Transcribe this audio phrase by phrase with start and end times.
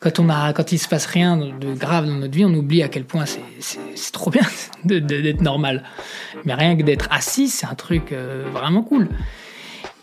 [0.00, 2.82] quand on a, quand il se passe rien de grave dans notre vie, on oublie
[2.82, 4.42] à quel point c'est trop bien
[4.84, 5.84] d'être normal.
[6.44, 9.08] Mais rien que d'être assis, c'est un truc euh, vraiment cool.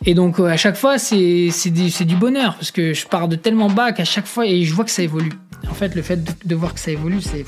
[0.05, 3.69] Et donc à chaque fois, c'est du, du bonheur parce que je pars de tellement
[3.69, 5.33] bas qu'à chaque fois et je vois que ça évolue.
[5.69, 7.45] En fait, le fait de, voir que ça évolue, c'est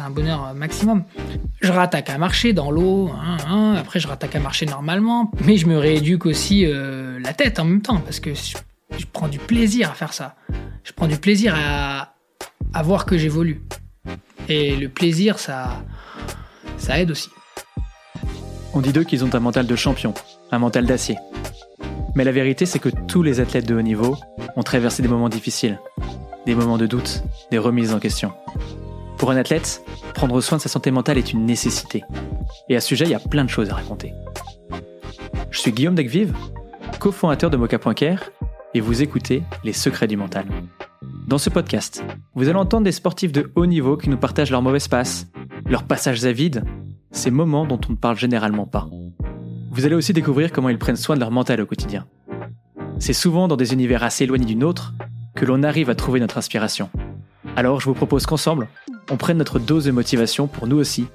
[0.00, 1.04] un bonheur maximum.
[1.62, 5.56] Je rattaque à marcher dans l'eau, hein, hein, après je rattaque à marcher normalement, mais
[5.56, 9.38] je me rééduque aussi euh, la tête en même temps parce que je prends du
[9.38, 10.36] plaisir à faire ça.
[10.86, 12.12] Je prends du plaisir à,
[12.84, 13.60] voir que j'évolue.
[14.48, 15.82] Et le plaisir, ça,
[16.78, 17.28] ça aide aussi.
[18.72, 20.14] On dit d'eux qu'ils ont un mental de champion,
[20.52, 21.16] un mental d'acier.
[22.14, 24.16] Mais la vérité, c'est que tous les athlètes de haut niveau
[24.54, 25.80] ont traversé des moments difficiles,
[26.46, 28.32] des moments de doute, des remises en question.
[29.18, 29.82] Pour un athlète,
[30.14, 32.04] prendre soin de sa santé mentale est une nécessité.
[32.68, 34.12] Et à ce sujet, il y a plein de choses à raconter.
[35.50, 36.32] Je suis Guillaume Degvive,
[37.00, 38.30] cofondateur de Mocha.care
[38.74, 40.46] et vous écoutez Les Secrets du Mental.
[41.26, 44.62] Dans ce podcast, vous allez entendre des sportifs de haut niveau qui nous partagent leurs
[44.62, 45.26] mauvaises passes,
[45.66, 46.64] leurs passages à vide,
[47.10, 48.88] ces moments dont on ne parle généralement pas.
[49.70, 52.06] Vous allez aussi découvrir comment ils prennent soin de leur mental au quotidien.
[52.98, 54.94] C'est souvent dans des univers assez éloignés du nôtre
[55.34, 56.90] que l'on arrive à trouver notre inspiration.
[57.56, 58.68] Alors je vous propose qu'ensemble,
[59.10, 61.06] on prenne notre dose de motivation pour nous aussi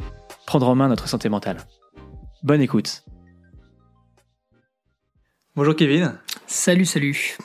[0.45, 1.57] prendre en main notre santé mentale.
[2.43, 3.03] Bonne écoute.
[5.57, 6.17] Bonjour Kevin.
[6.47, 7.37] Salut, salut.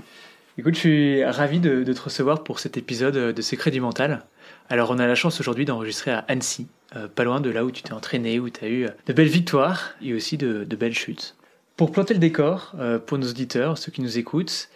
[0.59, 4.25] Écoute, je suis ravi de, te recevoir pour cet épisode de Secret du Mental.
[4.69, 7.73] Alors, on a la chance aujourd'hui d'enregistrer à Annecy, euh, pas loin de là où
[7.73, 11.35] tu t'es entraîné, où tu as eu de belles victoires et aussi de, belles chutes.
[11.77, 14.69] Pour planter le décor, euh, pour nos auditeurs, ceux qui nous écoutent,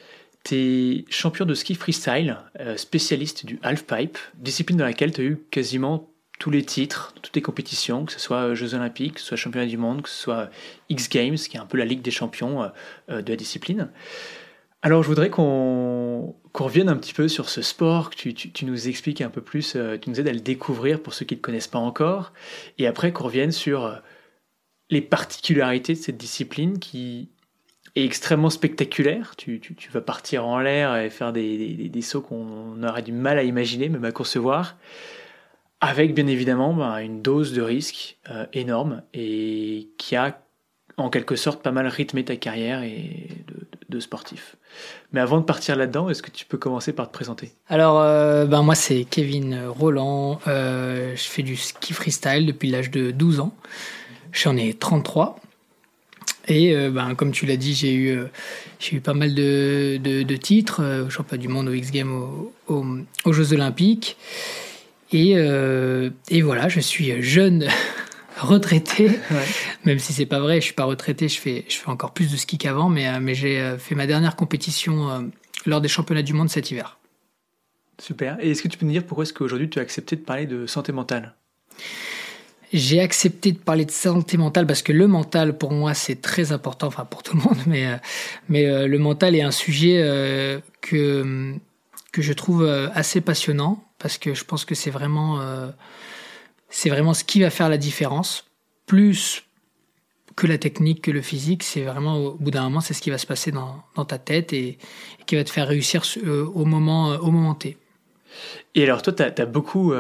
[0.43, 5.25] tu es champion de ski freestyle, euh, spécialiste du halfpipe, discipline dans laquelle tu as
[5.25, 6.10] eu quasiment
[6.41, 9.67] tous les titres, toutes les compétitions, que ce soit Jeux Olympiques, que ce soit Championnat
[9.67, 10.51] du Monde, que ce soit
[10.89, 12.69] X Games, qui est un peu la ligue des champions euh,
[13.11, 13.91] euh, de la discipline.
[14.81, 19.21] Alors je voudrais qu'on revienne un petit peu sur ce sport, que tu, nous expliques
[19.21, 21.43] un peu plus, euh, tu nous aides à le découvrir pour ceux qui ne le
[21.43, 22.33] connaissent pas encore,
[22.79, 24.01] et après qu'on revienne sur
[24.89, 27.29] les particularités de cette discipline qui
[27.97, 29.35] est extrêmement spectaculaire.
[29.37, 29.61] Tu,
[29.93, 33.91] vas partir en l'air et faire des, des sauts qu'on aurait du mal à imaginer,
[33.91, 34.77] même à concevoir
[35.81, 40.39] avec bien évidemment bah, une dose de risque euh, énorme et qui a
[40.97, 43.29] en quelque sorte pas mal rythmé ta carrière et
[43.89, 44.57] de, sportif.
[45.13, 47.51] Mais avant de partir là-dedans, est-ce que tu peux commencer par te présenter?
[47.69, 52.91] Alors, euh, ben moi c'est Kevin Roland, euh, je fais du ski freestyle depuis l'âge
[52.93, 53.53] de 12 ans,
[54.33, 55.41] j'en ai 33.
[56.47, 58.19] Et ben, comme tu l'as dit, j'ai eu,
[58.81, 62.13] j'ai eu pas mal de, de, titres, au championnat du monde, au X Games,
[62.69, 64.17] aux Jeux Olympiques.
[65.13, 67.67] Et, euh, et voilà, je suis jeune
[68.39, 69.11] retraité,
[69.85, 72.31] même si c'est pas vrai, je suis pas retraité, je fais, je fais encore plus
[72.31, 75.31] de ski qu'avant, mais, euh, mais j'ai euh, fait ma dernière compétition
[75.67, 76.99] lors des championnats du monde cet hiver.
[78.01, 78.39] Super.
[78.41, 80.47] Et est-ce que tu peux nous dire pourquoi est-ce qu'aujourd'hui tu as accepté de parler
[80.47, 81.35] de santé mentale?
[82.73, 86.53] J'ai accepté de parler de santé mentale parce que le mental, pour moi, c'est très
[86.53, 87.85] important, enfin pour tout le monde, mais,
[88.49, 91.53] mais le mental est un sujet que,
[92.13, 95.69] que je trouve assez passionnant parce que je pense que c'est vraiment, euh,
[96.87, 98.47] vraiment ce qui va faire la différence.
[98.87, 99.45] Plus
[100.35, 103.11] que la technique, que le physique, c'est vraiment au bout d'un moment, c'est ce qui
[103.11, 104.79] va se passer dans, ta tête et,
[105.27, 107.77] qui va te faire réussir euh, au, moment, euh, au moment T.
[108.75, 109.93] Et alors toi, tu as, beaucoup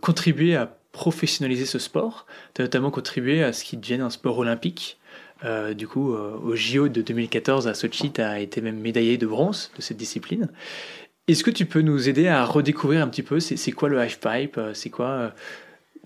[0.00, 4.38] contribué à professionnaliser ce sport, tu as notamment contribué à ce qu'il devienne un sport
[4.38, 4.98] olympique.
[5.76, 9.70] du coup, au JO de 2014 à Sochi, tu as été même médaillé de bronze
[9.76, 10.48] de cette discipline.
[11.28, 14.58] Est-ce que tu peux nous aider à redécouvrir un petit peu c'est quoi le halfpipe
[14.58, 15.28] euh, C'est quoi euh,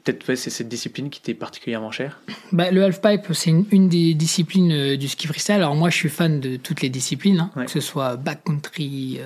[0.02, 2.20] Peut-être c'est cette discipline qui t'est particulièrement chère?
[2.52, 5.56] Bah, Le halfpipe, c'est une, des disciplines euh, du ski freestyle.
[5.56, 9.20] Alors moi, je suis fan de toutes les disciplines, hein, que ce soit backcountry,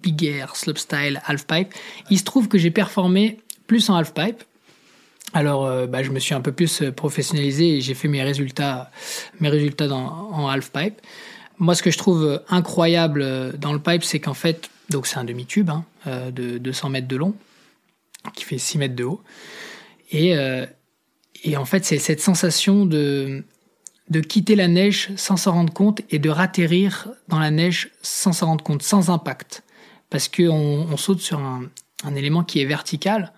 [0.00, 1.74] big air, slopestyle, halfpipe.
[2.10, 4.44] Il se trouve que j'ai performé plus en halfpipe.
[5.32, 8.92] Alors, bah, je me suis un peu plus professionnalisé et j'ai fait mes résultats,
[9.40, 11.00] mes résultats dans, en halfpipe.
[11.58, 15.24] Moi, ce que je trouve incroyable dans le pipe, c'est qu'en fait, donc c'est un
[15.24, 17.34] demi-tube hein, euh, de 200 mètres de long,
[18.34, 19.22] qui fait 6 mètres de haut.
[20.10, 20.66] Et, euh,
[21.44, 23.44] et en fait, c'est cette sensation de,
[24.08, 28.32] de quitter la neige sans s'en rendre compte et de ratterrir dans la neige sans
[28.32, 29.62] s'en rendre compte, sans impact.
[30.10, 30.50] Parce qu'on
[30.90, 31.62] on saute sur un,
[32.04, 33.32] un, élément qui est vertical.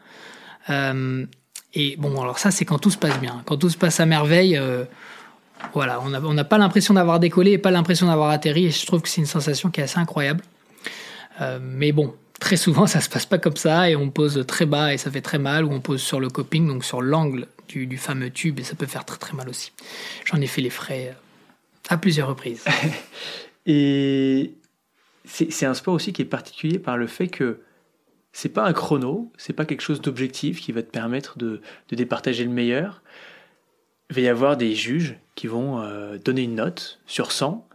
[0.71, 1.27] Euh,
[1.75, 3.43] et bon, alors ça, c'est quand tout se passe bien.
[3.45, 4.59] Quand tout se passe à merveille,
[5.75, 8.67] voilà, on n'a pas l'impression d'avoir décollé et pas l'impression d'avoir atterri.
[8.67, 10.43] Et je trouve que c'est une sensation qui est assez incroyable.
[11.41, 14.67] Euh, mais bon, très souvent, ça se passe pas comme ça et on pose très
[14.67, 17.47] bas et ça fait très mal, ou on pose sur le coping, donc sur l'angle
[17.69, 19.73] du, fameux tube, et ça peut faire très très mal aussi.
[20.27, 22.65] J'en ai fait les frais euh, à plusieurs reprises.
[23.67, 24.53] et
[25.25, 27.61] c'est un sport aussi qui est particulier par le fait que
[28.33, 32.45] c'est pas un chrono, c'est pas quelque chose d'objectif qui va te permettre de, départager
[32.45, 33.03] le meilleur.
[34.11, 37.67] Il va y avoir des juges qui vont euh, donner une note sur 100,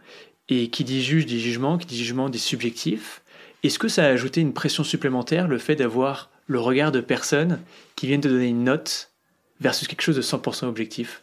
[0.48, 3.22] et qui dit juge dit jugement, qui dit jugement dit subjectif.
[3.62, 7.60] Est-ce que ça a ajouté une pression supplémentaire, le fait d'avoir le regard de personnes
[7.96, 9.10] qui viennent te donner une note
[9.60, 11.22] versus quelque chose de 100% objectif?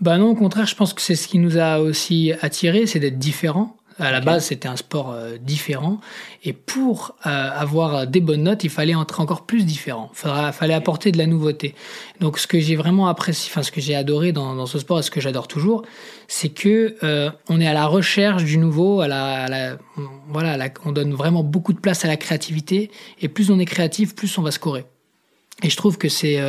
[0.00, 3.00] Bah non, au contraire, je pense que c'est ce qui nous a aussi attiré, c'est
[3.00, 3.76] d'être différent.
[3.98, 6.00] À la base, c'était un sport euh, différent.
[6.42, 10.10] Et pour euh, avoir des bonnes notes, il fallait être encore plus différent.
[10.12, 11.74] Il fallait apporter de la nouveauté.
[12.20, 14.98] Donc, ce que j'ai vraiment apprécié, enfin, ce que j'ai adoré dans, dans, ce sport
[14.98, 15.82] et ce que j'adore toujours,
[16.26, 19.78] c'est que euh, on est à la recherche du nouveau, à la, à la
[20.28, 22.90] voilà, on donne vraiment beaucoup de place à la créativité.
[23.20, 24.84] Et plus on est créatif, plus on va scorer.
[25.62, 26.40] Et je trouve que c'est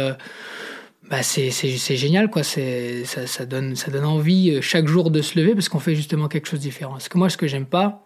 [1.10, 1.52] bah c'est
[1.96, 2.44] génial quoi.
[2.44, 5.80] C'est ça, ça, donne ça donne envie euh, chaque jour de se lever parce qu'on
[5.80, 6.94] fait justement quelque chose de différent.
[6.94, 8.02] Parce que moi ce que j'aime pas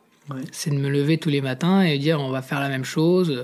[0.52, 3.32] c'est de me lever tous les matins et dire on va faire la même chose
[3.32, 3.44] euh,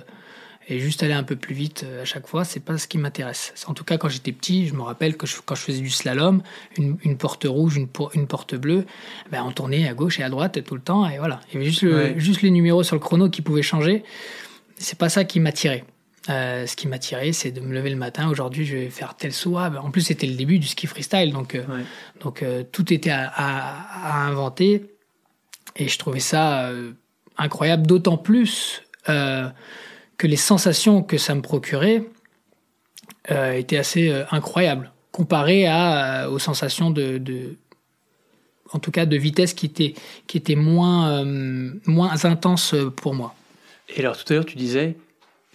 [0.68, 2.44] et juste aller un peu plus vite euh, à chaque fois.
[2.44, 3.54] C'est pas ce qui m'intéresse.
[3.68, 6.42] En tout cas quand j'étais petit je me rappelle que quand je faisais du slalom
[6.78, 8.86] une, une porte rouge une, une porte bleue
[9.31, 11.40] ben on tournait à gauche et à droite tout le temps et voilà.
[11.50, 14.04] Il y avait juste le, juste les numéros sur le chrono qui pouvaient changer.
[14.78, 15.86] C'est pas ça qui m'attirait
[16.30, 18.27] euh, ce qui m'a tiré, c'est de me lever le matin.
[18.30, 19.57] Aujourd'hui, je vais faire tel saut.
[19.57, 21.63] Ah, ben, en plus, c'était le début du ski freestyle, donc, euh,
[22.19, 24.86] donc euh, tout était à, à, inventer.
[25.75, 26.72] Et je trouvais ça
[27.38, 32.04] incroyable, d'autant plus que les sensations que ça me procurait
[33.30, 37.57] étaient assez incroyables, comparées à, aux sensations de, de,
[38.72, 39.95] en tout cas, de vitesse qui étaient,
[40.27, 41.25] qui étaient moins,
[41.86, 43.36] moins intenses pour moi.
[43.94, 44.95] Et alors, tout à l'heure, tu disais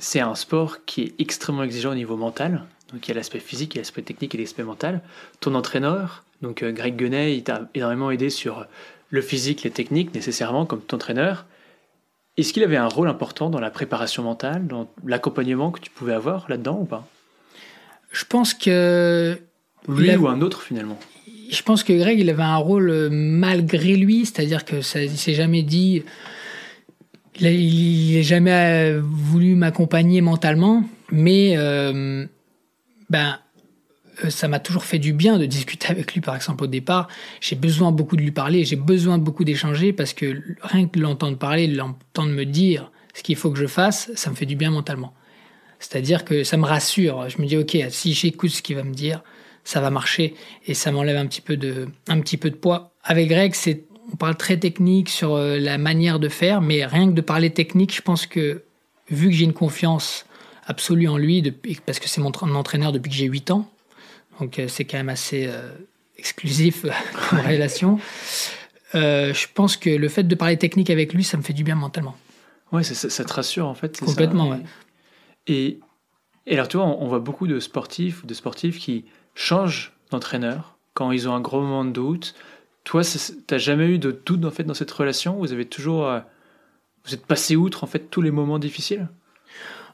[0.01, 2.65] c'est un sport qui est extrêmement exigeant au niveau mental.
[2.93, 5.03] Donc il y a l'aspect physique, il y a l'aspect technique et l'aspect mental.
[5.39, 8.67] Ton entraîneur, donc euh, Greg Guenet, il t'a énormément aidé sur
[9.11, 11.45] le physique, les techniques nécessairement comme ton entraîneur.
[12.37, 16.15] Est-ce qu'il avait un rôle important dans la préparation mentale, dans l'accompagnement que tu pouvais
[16.15, 17.07] avoir là-dedans ou pas?
[18.11, 19.39] Je pense que...
[19.89, 20.99] Lui ou un autre finalement?
[21.51, 25.35] Je pense que Greg, il avait un rôle malgré lui, c'est-à-dire que ça, il s'est
[25.35, 26.05] jamais dit
[27.41, 32.27] il n'a jamais euh, voulu m'accompagner mentalement, mais euh,
[33.09, 33.39] ben
[34.25, 37.09] euh, ça m'a toujours fait du bien de discuter avec lui, par exemple, au départ.
[37.41, 41.39] J'ai besoin beaucoup de lui parler, j'ai besoin beaucoup d'échanger parce que rien que l'entendre
[41.39, 44.71] parler, l'entendre me dire ce qu'il faut que je fasse, ça me fait du bien
[44.71, 45.15] mentalement.
[45.79, 47.29] C'est-à-dire que ça me rassure.
[47.29, 49.23] Je me dis, OK, si j'écoute ce qu'il va me dire,
[49.65, 50.35] ça va marcher
[50.67, 52.95] et ça m'enlève un petit peu de, un petit peu de poids.
[53.03, 57.09] Avec Greg, c'est on parle très technique sur euh, la manière de faire, mais rien
[57.09, 58.63] que de parler technique, je pense que
[59.09, 60.27] vu que j'ai une confiance
[60.67, 61.43] absolue en lui,
[61.85, 63.71] parce que c'est mon entraîneur depuis que j'ai 8 ans,
[64.39, 65.71] donc euh, c'est quand même assez euh,
[66.17, 66.85] exclusif
[67.33, 67.99] en relation,
[68.95, 71.75] je pense que le fait de parler technique avec lui, ça me fait du bien
[71.77, 72.17] mentalement.
[72.73, 73.99] Ouais, ça, ça, te rassure en fait.
[73.99, 74.57] Complètement,
[75.47, 75.81] et,
[76.47, 80.77] et, alors tu vois, on, voit beaucoup de sportifs ou de sportifs qui changent d'entraîneur
[80.95, 82.35] quand ils ont un gros moment de doute,
[82.91, 83.03] toi,
[83.47, 85.37] t'as jamais eu de doute en fait dans cette relation?
[85.37, 86.19] Vous avez toujours, euh,
[87.05, 89.07] vous êtes passé outre en fait tous les moments difficiles?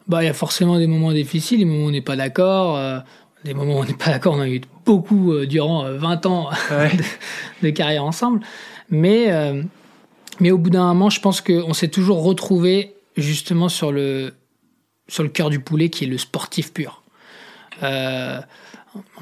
[0.09, 2.79] Bah, il y a forcément des moments difficiles, des moments où on n'est pas d'accord.
[2.79, 2.99] Euh,
[3.45, 6.49] des moments où on n'est pas d'accord, on a eu beaucoup euh, durant 20 ans
[7.63, 8.41] de, carrière ensemble.
[8.89, 9.29] Mais,
[10.41, 14.33] mais au bout d'un moment, je pense qu'on s'est toujours retrouvé justement sur le,
[15.07, 17.03] sur le cœur du poulet qui est le sportif pur.
[17.83, 17.85] on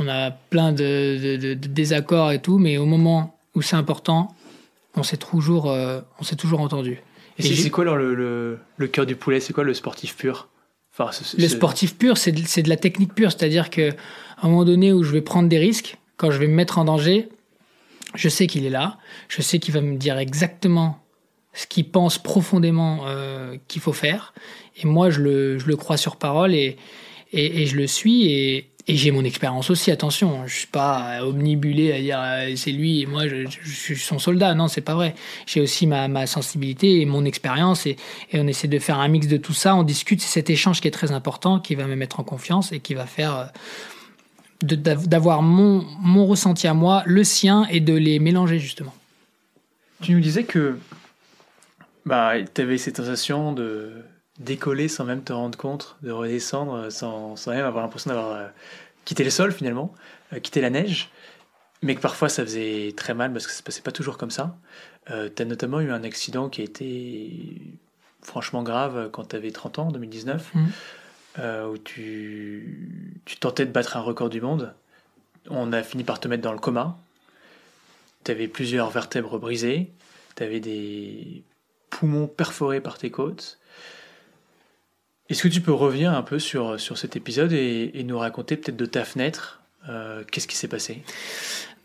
[0.06, 4.34] a plein de, de, désaccords et tout, mais au moment où c'est important,
[4.96, 7.00] on s'est toujours, euh, on s'est toujours entendu.
[7.38, 9.40] Et, c'est quoi alors le, le, cœur du poulet?
[9.40, 10.48] C'est quoi le sportif pur?
[10.96, 14.64] Enfin, Le sportif pur, c'est de, de, la technique pure, c'est-à-dire que à un moment
[14.64, 17.28] donné où je vais prendre des risques, quand je vais me mettre en danger,
[18.14, 21.00] je sais qu'il est là, je sais qu'il va me dire exactement
[21.52, 24.34] ce qu'il pense profondément euh, qu'il faut faire,
[24.76, 26.76] et moi je le, je le crois sur parole et,
[27.32, 28.30] et, et je le suis.
[28.30, 32.70] Et, et j'ai mon expérience aussi, attention, je suis pas omnibulé à dire euh, c'est
[32.70, 35.14] lui et moi je, suis son soldat, non c'est pas vrai.
[35.46, 37.96] J'ai aussi ma, ma, sensibilité et mon expérience et,
[38.30, 40.82] et, on essaie de faire un mix de tout ça, on discute, c'est cet échange
[40.82, 43.50] qui est très important, qui va me mettre en confiance et qui va faire
[44.62, 48.94] euh, d'avoir mon, mon ressenti à moi, le sien et de les mélanger justement.
[50.02, 50.78] Tu nous disais que
[52.04, 53.92] bah, tu avais cette sensation de
[54.38, 58.48] décoller sans même te rendre compte, de redescendre sans, sans même avoir l'impression d'avoir euh,
[59.04, 59.94] quitté le sol finalement,
[60.32, 61.10] euh, quitté la neige,
[61.82, 64.30] mais que parfois ça faisait très mal parce que ça se passait pas toujours comme
[64.30, 64.56] ça.
[65.10, 67.60] Euh, tu as notamment eu un accident qui a été
[68.22, 70.64] franchement grave quand tu avais 30 ans, en 2019, mmh.
[71.70, 74.74] où tu, tu tentais de battre un record du monde.
[75.50, 76.96] On a fini par te mettre dans le coma.
[78.24, 79.92] Tu avais plusieurs vertèbres brisées,
[80.36, 81.42] tu avais des
[81.90, 83.58] poumons perforés par tes côtes
[85.30, 88.76] Est-ce que tu peux revenir un peu sur, sur cet épisode et, nous raconter peut-être
[88.76, 89.60] de ta fenêtre
[90.30, 91.02] Qu'est-ce qui s'est passé?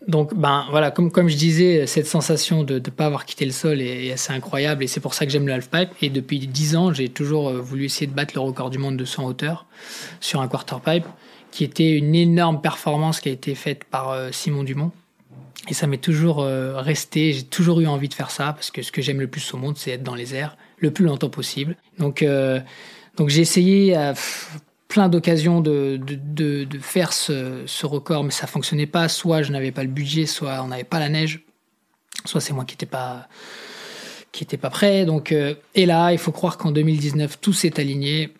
[0.08, 3.50] Donc, ben voilà, comme, comme je disais, cette sensation de ne pas avoir quitté le
[3.50, 5.90] sol est, assez incroyable et c'est pour ça que j'aime le halfpipe.
[6.00, 9.04] Et depuis 10 ans, j'ai toujours voulu essayer de battre le record du monde de
[9.04, 9.66] 100 hauteur
[10.20, 11.04] sur un quarterpipe,
[11.50, 14.92] qui était une énorme performance qui a été faite par Simon Dumont.
[15.68, 18.82] Et ça m'est toujours euh, resté, j'ai toujours eu envie de faire ça, parce que
[18.82, 21.28] ce que j'aime le plus au monde, c'est être dans les airs le plus longtemps
[21.28, 21.76] possible.
[21.98, 22.60] Donc, euh,
[23.20, 24.14] donc j'ai essayé à
[24.88, 26.00] plein d'occasions de,
[26.80, 29.10] faire ce, record, mais ça fonctionnait pas.
[29.10, 31.40] Soit je n'avais pas le budget, soit on n'avait pas la neige,
[32.24, 33.28] soit c'est moi qui n'étais pas
[34.32, 35.04] qui pas prêt.
[35.04, 38.32] Donc, euh, et là, il faut croire qu'en 2019, tout s'est aligné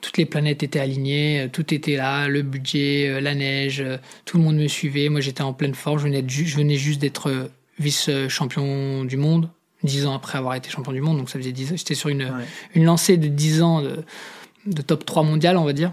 [0.00, 3.84] toutes les planètes étaient alignées, euh, tout était là, le budget, euh, la neige,
[4.24, 5.10] tout le monde me suivait.
[5.10, 5.98] Moi, j'étais en pleine forme.
[5.98, 9.50] Je venais juste d'être vice-champion du monde,
[9.84, 11.18] dix ans après avoir été champion du monde.
[11.18, 11.76] Donc, ça faisait dix ans.
[11.76, 12.32] J'étais sur une,
[12.74, 15.92] une lancée de dix ans de, top 3 mondial, on va dire.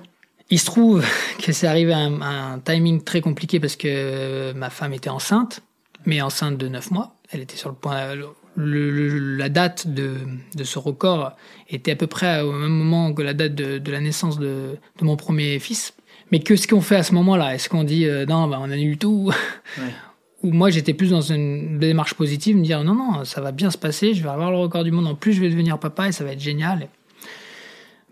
[0.50, 1.06] Il se trouve
[1.44, 5.62] que c'est arrivé à un, timing très compliqué parce que ma femme était enceinte,
[6.06, 7.16] mais enceinte de neuf mois.
[7.32, 8.16] Elle était sur le point,
[8.58, 10.18] la date de,
[10.64, 11.34] ce record
[11.70, 15.16] était à peu près au même moment que la date de, la naissance de, mon
[15.16, 15.94] premier fils.
[16.32, 17.56] Mais que ce qu'on fait à ce moment-là?
[17.56, 19.32] Est-ce qu'on dit euh, non, bah, on annule tout?
[20.44, 23.70] Ou moi j'étais plus dans une démarche positive, me dire non, non, ça va bien
[23.70, 26.08] se passer, je vais avoir le record du monde, en plus je vais devenir papa
[26.08, 26.88] et ça va être génial.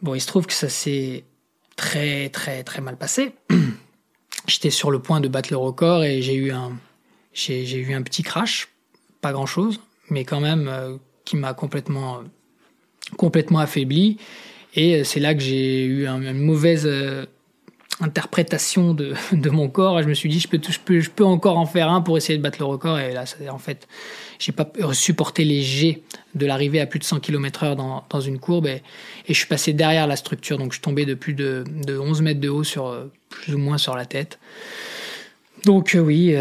[0.01, 1.25] Bon, il se trouve que ça s'est
[1.75, 3.33] très, très, très mal passé.
[4.47, 6.71] J'étais sur le point de battre le record et j'ai eu un,
[7.49, 8.69] eu un petit crash,
[9.21, 12.23] pas grand chose mais quand même euh, qui m'a complètement,
[13.17, 14.17] complètement affaibli.
[14.75, 17.25] Et euh, c'est là que j'ai eu une mauvaise euh,
[17.99, 20.59] interprétation de, mon corps et je me suis dit je peux,
[20.99, 23.57] je peux, encore en faire un pour essayer de battre le record et là en
[23.57, 23.87] fait
[24.39, 26.01] j'ai pas supporté les jets
[26.35, 28.81] de l'arrivée à plus de 100 km heure dans, une courbe et,
[29.27, 32.39] je suis passé derrière la structure donc je tombé de plus de, de 11 mètres
[32.39, 32.95] de haut sur
[33.29, 34.39] plus ou moins sur la tête
[35.65, 36.33] donc oui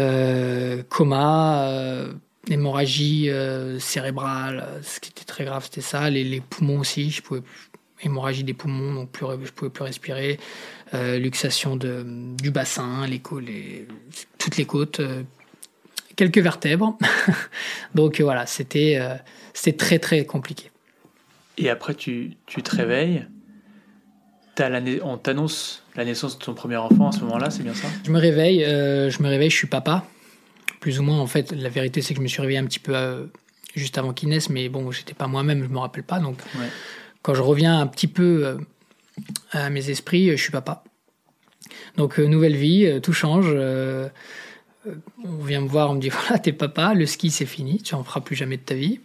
[0.89, 2.09] coma
[2.47, 6.09] hémorragie euh, cérébrale, ce qui était très grave, c'était ça.
[6.09, 7.41] Les, poumons aussi, je pouvais
[8.01, 10.39] hémorragie des poumons, donc plus, je pouvais plus respirer.
[10.93, 12.03] Euh, luxation de,
[12.41, 13.87] du bassin, les, les,
[14.39, 15.21] toutes les côtes, euh,
[16.15, 16.97] quelques vertèbres.
[17.95, 18.99] donc voilà, c'était
[19.53, 20.71] c'était très très compliqué.
[21.57, 23.27] Et après, tu, tu te réveilles.
[25.03, 27.87] on t'annonce la naissance de ton premier enfant à ce moment-là, c'est bien ça?
[28.03, 30.05] Je me réveille, je me réveille, je suis papa
[30.79, 31.19] plus ou moins.
[31.19, 33.25] En fait, la vérité, c'est que je me suis réveillé un petit peu euh,
[33.75, 36.19] juste avant qu'il naisse, mais bon, j'étais pas moi-même, je me rappelle pas.
[36.19, 36.39] Donc,
[37.21, 38.57] quand je reviens un petit peu euh,
[39.51, 40.83] à mes esprits, je suis papa.
[41.97, 43.47] Donc, euh, nouvelle vie, tout change.
[43.47, 47.95] on vient me voir, on me dit voilà, t'es papa, le ski c'est fini, tu
[47.95, 48.99] en feras plus jamais de ta vie.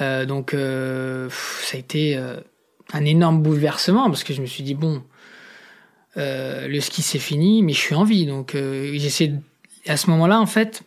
[0.00, 2.16] donc, ça a été
[2.92, 5.02] un énorme bouleversement parce que je me suis dit bon,
[6.16, 8.26] le ski c'est fini, mais je suis en vie.
[8.26, 9.32] Donc, j'essaie
[9.86, 10.82] à ce moment-là, en fait,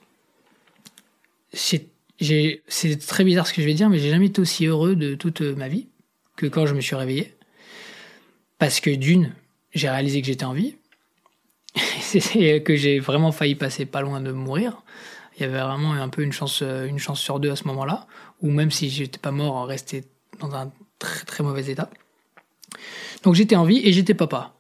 [1.54, 1.88] c'est
[3.08, 5.42] très bizarre ce que je vais dire, mais j'ai jamais été aussi heureux de toute
[5.42, 5.88] ma vie
[6.36, 7.35] que quand je me suis réveillé.
[8.58, 9.34] Parce que d'une,
[9.74, 10.76] j'ai réalisé que j'étais en vie,
[12.36, 14.84] et que j'ai vraiment failli passer pas loin de mourir.
[15.38, 18.08] Il y avait vraiment un peu une chance, une chance sur deux à ce moment-là,
[18.42, 20.06] ou même si j'étais pas mort, rester
[20.40, 21.90] dans un très très mauvais état.
[23.24, 24.54] Donc j'étais en vie et j'étais papa.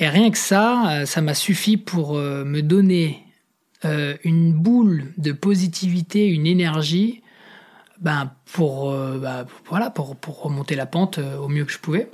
[0.00, 3.28] Et rien que ça, ça m'a suffi pour euh, me donner
[3.84, 7.22] euh, une boule de positivité, une énergie,
[8.00, 11.78] ben pour, euh, bah, voilà, pour, pour, remonter la pente euh, au mieux que je
[11.78, 12.10] pouvais.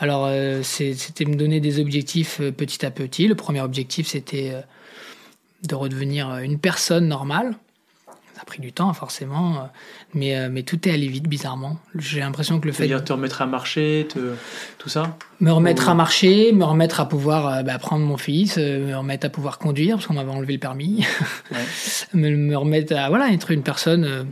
[0.00, 0.28] Alors,
[0.62, 3.28] c'était me donner des objectifs petit à petit.
[3.28, 4.52] Le premier objectif, c'était
[5.62, 7.56] de redevenir une personne normale.
[8.34, 9.60] Ça a pris du temps, forcément, euh,
[10.12, 11.78] mais, euh, mais tout est allé vite, bizarrement.
[11.94, 12.88] J'ai l'impression que le fait.
[12.88, 14.08] de te remettre à marcher,
[14.78, 18.56] tout ça Me remettre à marcher, me remettre à pouvoir euh, bah, prendre mon fils,
[18.56, 21.06] me remettre à pouvoir conduire, parce qu'on m'avait enlevé le permis.
[22.14, 24.26] me, remettre à voilà, être une personne.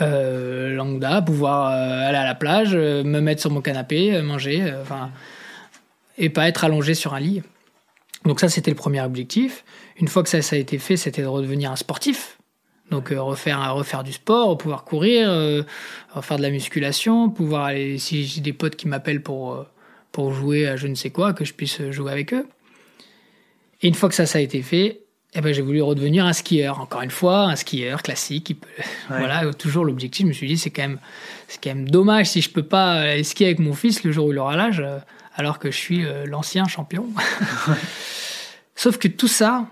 [0.00, 5.10] Euh, pouvoir aller à la plage, me mettre sur mon canapé, manger, enfin,
[6.18, 7.42] et pas être allongé sur un lit.
[8.24, 9.64] Donc ça, c'était le premier objectif.
[9.98, 12.38] Une fois que ça, ça a été fait, c'était de redevenir un sportif,
[12.90, 15.62] donc euh, refaire refaire du sport, pouvoir courir, euh,
[16.12, 19.64] refaire de la musculation, pouvoir aller si j'ai des potes qui m'appellent pour euh,
[20.12, 22.46] pour jouer à je ne sais quoi, que je puisse jouer avec eux.
[23.82, 25.02] Et une fois que ça ça a été fait,
[25.36, 26.80] eh ben j'ai voulu redevenir un skieur.
[26.80, 28.56] Encore une fois, un skieur classique.
[29.08, 30.24] Voilà, toujours l'objectif.
[30.24, 30.98] Je me suis dit c'est quand même
[31.48, 34.26] c'est quand même dommage si je peux pas aller skier avec mon fils le jour
[34.26, 34.82] où il aura l'âge,
[35.34, 37.06] alors que je suis l'ancien champion.
[38.76, 39.68] Sauf que tout ça,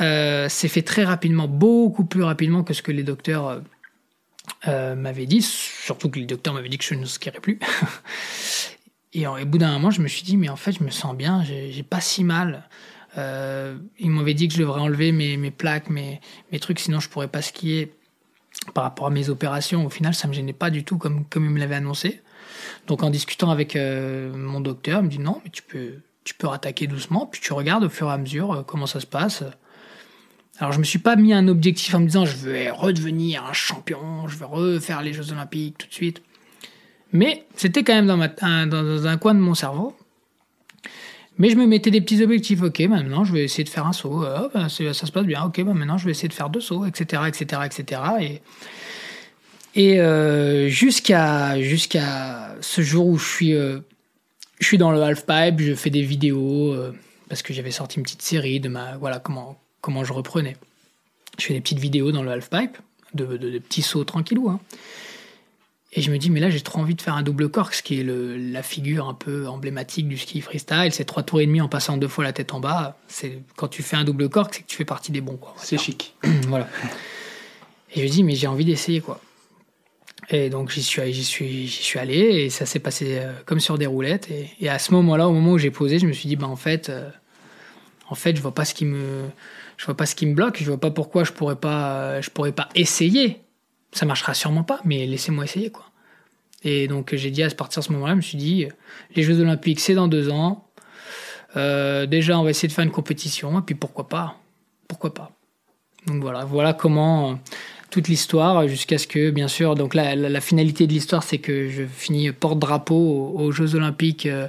[0.00, 3.60] euh, fait très rapidement, beaucoup plus rapidement que ce que les docteurs euh,
[4.68, 5.42] euh, m'avaient dit.
[5.42, 7.58] surtout que les docteurs m'avaient dit que je ne skierais plus.
[9.12, 11.16] et au bout d'un moment, je me suis dit, mais en fait, je me sens
[11.16, 12.68] bien, j'ai pas si mal.
[13.16, 16.20] Euh, ils m'avaient dit que je devrais enlever mes, plaques, mes,
[16.60, 17.92] trucs, sinon je pourrais pas skier
[18.72, 19.86] par rapport à mes opérations.
[19.86, 22.22] Au final, ça me gênait pas du tout comme, comme ils me l'avaient annoncé.
[22.86, 25.94] Donc en discutant avec euh, mon docteur, il me dit non, mais tu peux,
[26.24, 29.06] tu rattaquer doucement, puis tu regardes au fur et à mesure euh, comment ça se
[29.06, 29.44] passe.
[30.58, 33.52] Alors je me suis pas mis un objectif en me disant je vais redevenir un
[33.52, 36.22] champion, je vais refaire les Jeux Olympiques tout de suite.
[37.12, 39.96] Mais c'était quand même dans un coin de mon cerveau.
[41.38, 42.62] Mais je me mettais des petits objectifs.
[42.62, 44.24] Ok, maintenant je vais essayer de faire un saut.
[44.54, 45.42] Bah, ça se passe bien.
[45.44, 48.00] Ok, bah, maintenant je vais essayer de faire deux sauts, etc., etc., etc.
[49.76, 53.80] Et, euh, jusqu'à jusqu'à ce jour où je suis euh,
[54.60, 56.92] je suis dans le half pipe, je fais des vidéos euh,
[57.28, 60.56] parce que j'avais sorti une petite série de ma voilà comment comment je reprenais.
[61.38, 62.78] Je fais des petites vidéos dans le half pipe
[63.14, 64.48] de, de, petits sauts tranquillou.
[64.48, 64.60] Hein.
[65.96, 67.82] Et je me dis, mais là, j'ai trop envie de faire un double cork, ce
[67.82, 70.90] qui est le, la figure un peu emblématique du ski freestyle.
[70.90, 72.98] C'est trois tours et demi en passant deux fois la tête en bas.
[73.06, 75.38] C'est quand tu fais un double cork, c'est que tu fais partie des bons.
[75.56, 76.16] C'est chic.
[76.48, 76.68] voilà.
[77.94, 79.20] Et je me dis, mais j'ai envie d'essayer, quoi.
[80.30, 83.60] Et donc j'y suis, j'y suis, j'y suis allé et ça s'est passé euh, comme
[83.60, 84.28] sur des roulettes.
[84.60, 86.56] Et, à ce moment-là, au moment où j'ai posé, je me suis dit, bah en
[86.56, 87.08] fait, euh,
[88.08, 89.26] en fait, je vois pas ce qui me,
[89.76, 90.58] je vois pas ce qui me bloque.
[90.58, 93.43] Je vois pas pourquoi je pourrais pas, je pourrais pas essayer
[93.94, 95.86] ça marchera sûrement pas, mais laissez-moi essayer, quoi.
[96.64, 98.66] Et donc j'ai dit à partir de ce moment-là, je me suis dit,
[99.14, 100.66] les Jeux Olympiques, c'est dans deux ans.
[101.56, 104.36] Euh, déjà, on va essayer de faire une compétition, et puis pourquoi pas
[104.88, 105.30] Pourquoi pas
[106.06, 107.34] Donc voilà, voilà comment euh,
[107.90, 111.68] toute l'histoire, jusqu'à ce que, bien sûr, donc la, la, finalité de l'histoire, c'est que
[111.68, 114.48] je finis porte-drapeau aux, Jeux Olympiques euh,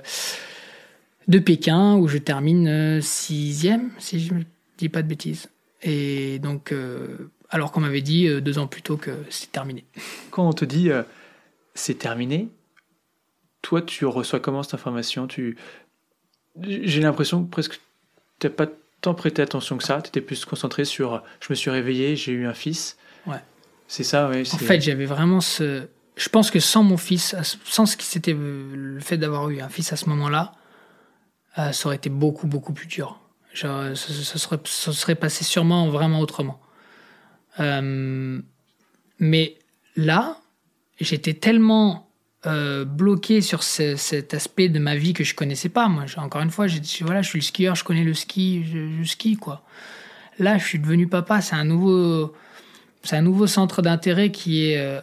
[1.28, 4.44] de Pékin, où je termine sixième, si je ne
[4.80, 5.50] dis pas de bêtises.
[5.84, 6.74] Et donc,
[7.50, 9.86] alors qu'on m'avait dit euh, deux ans plus tôt que c'est terminé.
[10.32, 11.04] Quand on te dit euh,
[11.74, 12.50] c'est terminé,
[13.62, 15.28] toi tu reçois comment cette information?
[15.28, 15.58] Tu...
[16.62, 17.80] J'ai l'impression que presque
[18.40, 18.68] tu n'as pas
[19.02, 22.32] tant prêté attention que ça, tu étais plus concentré sur je me suis réveillé, j'ai
[22.32, 22.98] eu un fils.
[23.28, 23.42] Ouais.
[23.88, 24.44] C'est ça, ouais.
[24.52, 25.88] En fait, j'avais vraiment ce.
[26.16, 29.70] Je pense que sans mon fils, sans ce qui c'était le fait d'avoir eu un
[29.70, 30.54] fils à ce moment-là,
[31.58, 33.20] euh, ça aurait été beaucoup, beaucoup plus dur.
[33.54, 36.60] Genre, ça, serait, ça serait passé sûrement vraiment autrement.
[37.60, 38.42] Euh,
[39.20, 39.58] mais
[39.96, 40.38] là,
[41.00, 42.10] j'étais tellement
[42.46, 45.88] euh, bloqué sur cet aspect de ma vie que je connaissais pas.
[45.88, 46.68] Moi, encore une fois,
[47.02, 49.64] voilà, je suis le skieur, je connais le ski, je, skie quoi.
[50.38, 51.42] Là, je suis devenu papa.
[51.42, 52.34] C'est un nouveau,
[53.04, 55.02] c'est un nouveau centre d'intérêt qui est euh,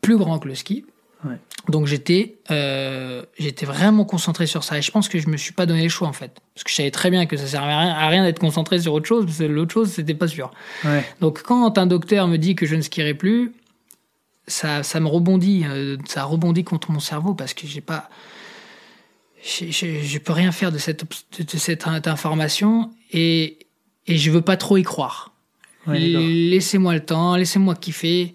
[0.00, 0.84] plus grand que le ski.
[1.68, 4.78] Donc j'étais euh, j'étais vraiment concentré sur ça.
[4.78, 6.32] Et je pense que je me suis pas donné le choix en fait.
[6.54, 9.06] Parce que je savais très bien que ça servait à rien, d'être concentré sur autre
[9.06, 10.50] chose parce que l'autre chose c'était pas sûr.
[11.20, 13.52] Donc quand un docteur me dit que je ne skierai plus,
[14.48, 18.08] ça ça me rebondit, euh, ça rebondit contre mon cerveau parce que j'ai pas
[19.44, 21.04] je, je, peux rien faire de cette
[21.38, 23.58] de cette information et
[24.08, 25.32] et je veux pas trop y croire.
[25.86, 28.34] laissez-moi le temps, laissez-moi kiffer,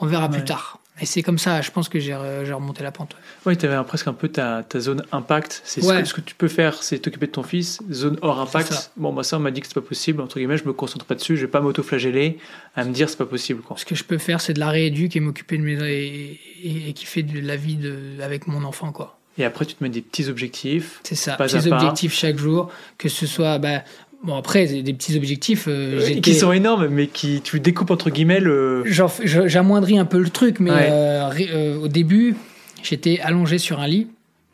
[0.00, 0.79] on verra plus tard.
[1.00, 3.16] Et c'est comme ça, je pense que j'ai remonté la pente.
[3.46, 5.62] Oui, tu avais presque un peu ta, ta zone impact.
[5.64, 7.80] C'est ce, que tu peux faire, c'est t'occuper de ton fils.
[7.90, 8.92] Zone hors impact.
[8.96, 10.20] Bon, moi, ça, on m'a dit que c'est pas possible.
[10.20, 11.36] Entre guillemets, je me concentre pas dessus.
[11.36, 12.38] Je vais pas m'auto-flageller
[12.76, 13.62] à me dire c'est pas possible.
[13.62, 13.76] Quoi.
[13.78, 15.78] Ce que je peux faire, c'est de la rééduque et m'occuper de mes.
[15.82, 19.16] et, et, qui fait de la vie de, avec mon enfant, quoi.
[19.38, 21.00] Et après, tu te mets des petits objectifs.
[21.02, 23.84] C'est ça, petits objectifs chaque jour, que ce soit bah,
[24.22, 25.64] Bon, après, des petits objectifs.
[25.66, 28.84] Euh, qui sont énormes, mais qui tu découpes entre guillemets le.
[29.24, 32.36] J'amoindris un peu le truc, mais euh, euh, au début,
[32.82, 34.08] j'étais allongé sur un lit.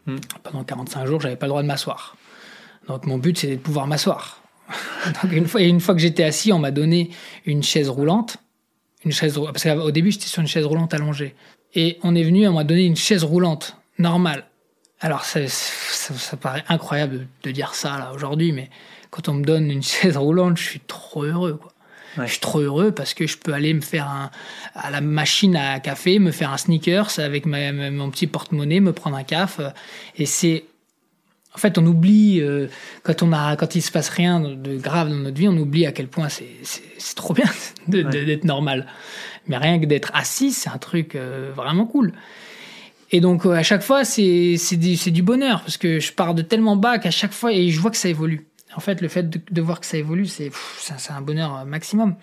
[0.06, 0.18] Hmm.
[0.44, 2.16] Pendant 45 jours, j'avais pas le droit de m'asseoir.
[2.86, 4.40] Donc mon but, c'était de pouvoir m'asseoir.
[5.22, 7.10] Donc une fois, une fois que j'étais assis, on m'a donné
[7.44, 8.36] une chaise roulante.
[9.04, 11.34] Une chaise, parce qu'au début, j'étais sur une chaise roulante allongée.
[11.74, 14.44] Et on est venu, on m'a donné une chaise roulante normale.
[15.00, 18.70] Alors ça, ça, ça paraît incroyable de dire ça là aujourd'hui, mais
[19.16, 21.58] quand on me donne une chaise roulante, je suis trop heureux.
[21.60, 21.72] Quoi.
[22.24, 24.30] Je suis trop heureux parce que je peux aller me faire un,
[24.74, 29.16] à la machine à café, me faire un sneakers avec mon petit porte-monnaie, me prendre
[29.16, 29.68] un café.
[30.16, 30.64] Et c'est.
[31.54, 32.68] En fait, on oublie, euh,
[33.02, 35.86] quand, on a, quand il se passe rien de grave dans notre vie, on oublie
[35.86, 37.46] à quel point c'est trop bien
[37.88, 38.86] d'être normal.
[39.46, 42.12] Mais rien que d'être assis, c'est un truc euh, vraiment cool.
[43.10, 46.42] Et donc, euh, à chaque fois, c'est du, du bonheur parce que je pars de
[46.42, 48.46] tellement bas qu'à chaque fois, et je vois que ça évolue.
[48.76, 50.52] En fait, le fait de, voir que ça évolue, c'est
[51.08, 52.14] un bonheur maximum.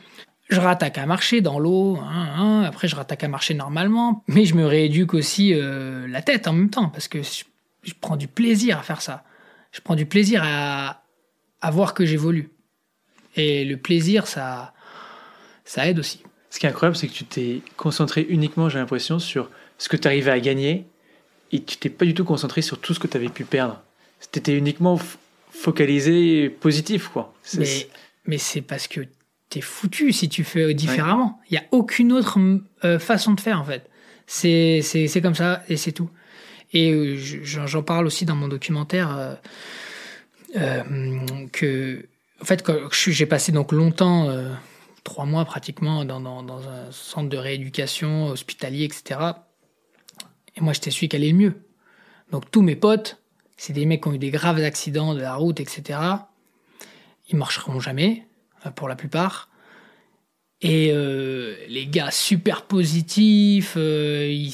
[0.49, 4.45] Je rattaque à marcher dans l'eau, hein, hein, après je rattaque à marcher normalement, mais
[4.45, 8.27] je me rééduque aussi euh, la tête en même temps, parce que je, prends du
[8.27, 9.23] plaisir à faire ça.
[9.71, 11.01] Je prends du plaisir à,
[11.61, 12.51] à voir que j'évolue.
[13.35, 14.73] Et le plaisir, ça,
[15.65, 16.21] ça aide aussi.
[16.51, 19.97] Ce qui est incroyable, c'est que tu t'es concentré uniquement, j'ai l'impression, sur ce que
[19.97, 20.85] tu arrivais à gagner
[21.51, 23.81] et tu t'es pas du tout concentré sur tout ce que tu avais pu perdre.
[24.19, 24.99] C'était uniquement
[25.63, 27.33] focalisé positif, quoi.
[27.57, 27.87] Mais,
[28.25, 29.01] mais c'est parce que
[29.49, 31.39] tu es foutu si tu fais différemment.
[31.49, 32.37] Il y n'y a aucune autre
[32.83, 33.89] euh, façon de faire, en fait.
[34.27, 36.09] C'est comme ça et c'est tout.
[36.73, 39.35] Et euh, j'en parle aussi dans mon documentaire euh,
[40.57, 40.83] euh,
[41.51, 42.05] que,
[42.41, 44.27] en fait, j'ai passé donc longtemps,
[45.03, 49.19] trois mois pratiquement, dans, dans, dans, un centre de rééducation hospitalier, etc.
[50.55, 51.53] Et moi, j'étais celui qui allait le mieux.
[52.31, 53.22] Donc tous mes potes,
[53.57, 55.99] c'est des mecs qui ont eu des graves accidents de la route, etc.
[57.29, 58.25] Ils marcheront jamais,
[58.75, 59.49] pour la plupart.
[60.61, 64.53] Et euh, les gars super positifs, euh, ils,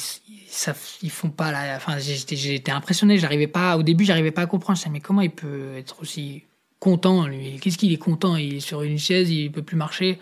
[1.04, 1.76] ils font pas la.
[1.76, 3.20] Enfin, j'étais impressionné.
[3.20, 3.78] J'arrivais pas.
[3.78, 4.78] Au début, j'arrivais pas à comprendre.
[4.78, 6.44] Je disais, mais comment il peut être aussi
[6.80, 7.60] content lui?
[7.60, 8.36] Qu'est-ce qu'il est content?
[8.38, 10.20] Il est sur une chaise, il peut plus marcher.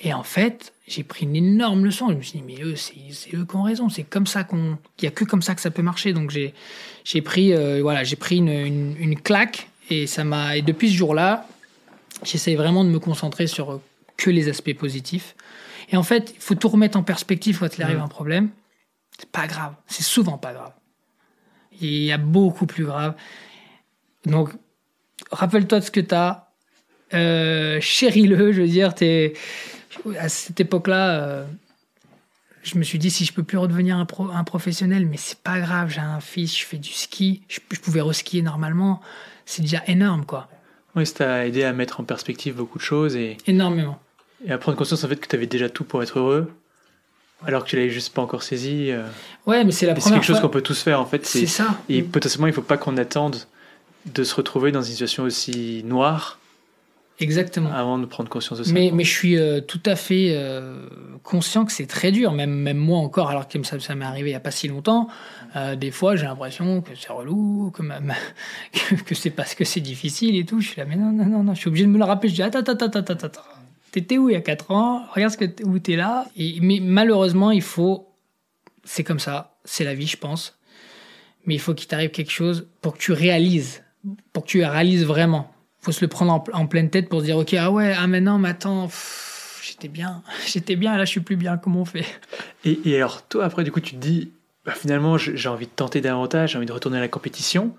[0.00, 2.08] Et en fait, j'ai pris une énorme leçon.
[2.10, 3.88] Je me suis dit, mais eux, c'est eux qui ont raison.
[3.88, 4.78] C'est comme ça qu'on.
[4.98, 6.12] Il y a que comme ça que ça peut marcher.
[6.12, 6.54] Donc j'ai
[7.04, 10.56] j'ai pris euh, voilà, j'ai pris une, une, une, claque et ça m'a.
[10.56, 11.46] Et depuis ce jour-là,
[12.22, 13.80] j'essaie vraiment de me concentrer sur
[14.16, 15.34] que les aspects positifs.
[15.90, 18.50] Et en fait, il faut tout remettre en perspective quand il arrive un problème.
[19.18, 19.74] C'est pas grave.
[19.86, 20.72] C'est souvent pas grave.
[21.80, 23.14] Il y a beaucoup plus grave.
[24.26, 24.50] Donc,
[25.30, 26.50] rappelle-toi de ce que tu as.
[27.14, 28.92] Euh, chéris-le, je veux dire.
[29.00, 29.32] Es,
[30.18, 31.44] à cette époque-là, euh,
[32.62, 35.60] je me suis dit si je peux plus redevenir un, un professionnel, mais c'est pas
[35.60, 35.90] grave.
[35.90, 39.00] J'ai un fils, je fais du ski, je, je pouvais reskier normalement.
[39.46, 40.48] C'est déjà énorme, quoi.
[40.94, 43.36] Oui, ça t'a aidé à mettre en perspective beaucoup de choses et.
[43.46, 43.98] Énormément.
[44.46, 46.52] Et à prendre conscience en fait que tu avais déjà tout pour être heureux,
[47.44, 48.90] alors que tu l'avais juste pas encore saisi.
[48.90, 49.04] Euh.
[49.46, 51.26] Ouais, mais c'est la première C'est quelque chose qu'on peut tous faire en fait.
[51.26, 51.78] C'est ça.
[51.88, 53.36] Et potentiellement, il faut pas qu'on attende
[54.06, 56.38] de se retrouver dans une situation aussi noire.
[57.20, 57.72] Exactement.
[57.72, 58.72] Avant de prendre conscience de ça.
[58.72, 60.88] Mais, mais je suis euh, tout à fait euh,
[61.22, 64.30] conscient que c'est très dur, même, même moi encore, alors que ça, ça m'est arrivé
[64.30, 65.08] il n'y a pas si longtemps.
[65.76, 68.14] des fois, j'ai l'impression que c'est relou, que, même,
[69.06, 70.60] que, c'est parce que c'est difficile et tout.
[70.60, 72.28] Je suis là, mais non, non, non, non, je suis obligé de me le rappeler.
[72.28, 73.42] Je dis, attends, attends, attends, attends, attends.
[73.90, 75.02] T'étais où il y a 4 ans?
[75.12, 76.26] Regarde ce que où t'es là.
[76.36, 78.08] Et, mais malheureusement, il faut.
[78.84, 79.56] C'est comme ça.
[79.64, 80.58] C'est la vie, je pense.
[81.46, 83.82] Mais il faut qu'il t'arrive quelque chose pour que tu réalises.
[84.32, 85.50] Pour que tu réalises vraiment.
[85.88, 88.36] Faut se le prendre en, pleine tête pour se dire Ok, ah ouais, ah maintenant,
[88.36, 88.90] mais attends,
[89.62, 90.22] j'étais bien.
[90.46, 91.56] J'étais bien, là, je suis plus bien.
[91.56, 92.04] Comment on fait?
[92.66, 94.30] Et, et, alors, toi, après, du coup, tu te dis
[94.66, 97.74] bah, finalement, j'ai envie de tenter davantage, j'ai envie de retourner à la compétition.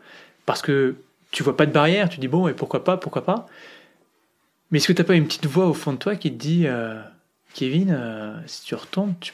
[0.47, 0.95] Parce que
[1.29, 2.09] tu vois pas de barrière.
[2.09, 3.45] Tu dis Bon, et pourquoi pas Pourquoi pas?
[4.71, 6.37] Mais est-ce que tu n'as pas une petite voix au fond de toi qui te
[6.37, 6.99] dit euh,
[7.53, 9.33] Kevin, euh, si tu retombes, tu,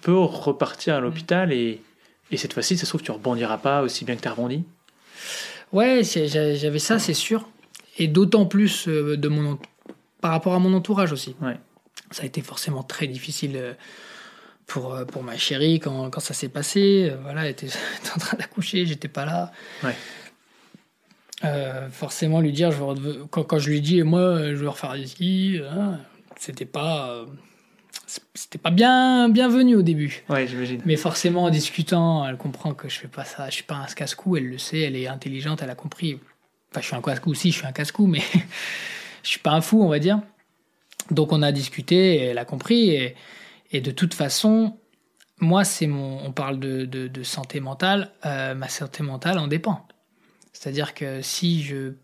[0.00, 1.02] peux repartir à mm.
[1.02, 1.82] l'hôpital et,
[2.30, 4.62] et, cette fois-ci, ça se trouve, tu rebondiras pas aussi bien que tu as rebondi?
[5.72, 7.48] Ouais, j'avais ça, c'est sûr.
[7.98, 9.58] Et d'autant plus euh, de mon,
[10.20, 11.36] par rapport à mon entourage aussi.
[11.40, 11.58] Ouais.
[12.10, 13.76] Ça a été forcément très difficile
[14.66, 17.12] pour, pour ma chérie quand, quand ça s'est passé.
[17.22, 17.68] Voilà, elle était,
[18.14, 19.52] en train d'accoucher, j'étais pas là.
[19.82, 19.94] Ouais.
[21.44, 22.78] Euh, forcément lui dire, je
[23.30, 25.98] quand, quand, je lui dis, moi, je veux refaire des skis, hein,
[26.38, 27.26] c'était pas, euh,
[28.34, 30.22] c'était pas bien bienvenu au début.
[30.28, 30.80] Ouais, j'imagine.
[30.84, 33.86] Mais forcément, en discutant, elle comprend que je fais pas ça, je suis pas un
[33.86, 36.20] casse-cou, elle le sait, elle est intelligente, elle a compris.
[36.72, 38.22] Enfin, je suis un casse-cou, si, je suis un casse-cou, mais
[39.22, 40.22] je suis pas un fou, on va dire.
[41.10, 43.14] Donc, on a discuté, et elle a compris,
[43.72, 44.78] et, de toute façon,
[45.38, 49.86] moi, c'est mon, on parle de, de, santé mentale, euh, ma santé mentale en dépend.
[50.54, 51.94] C'est-à-dire que si je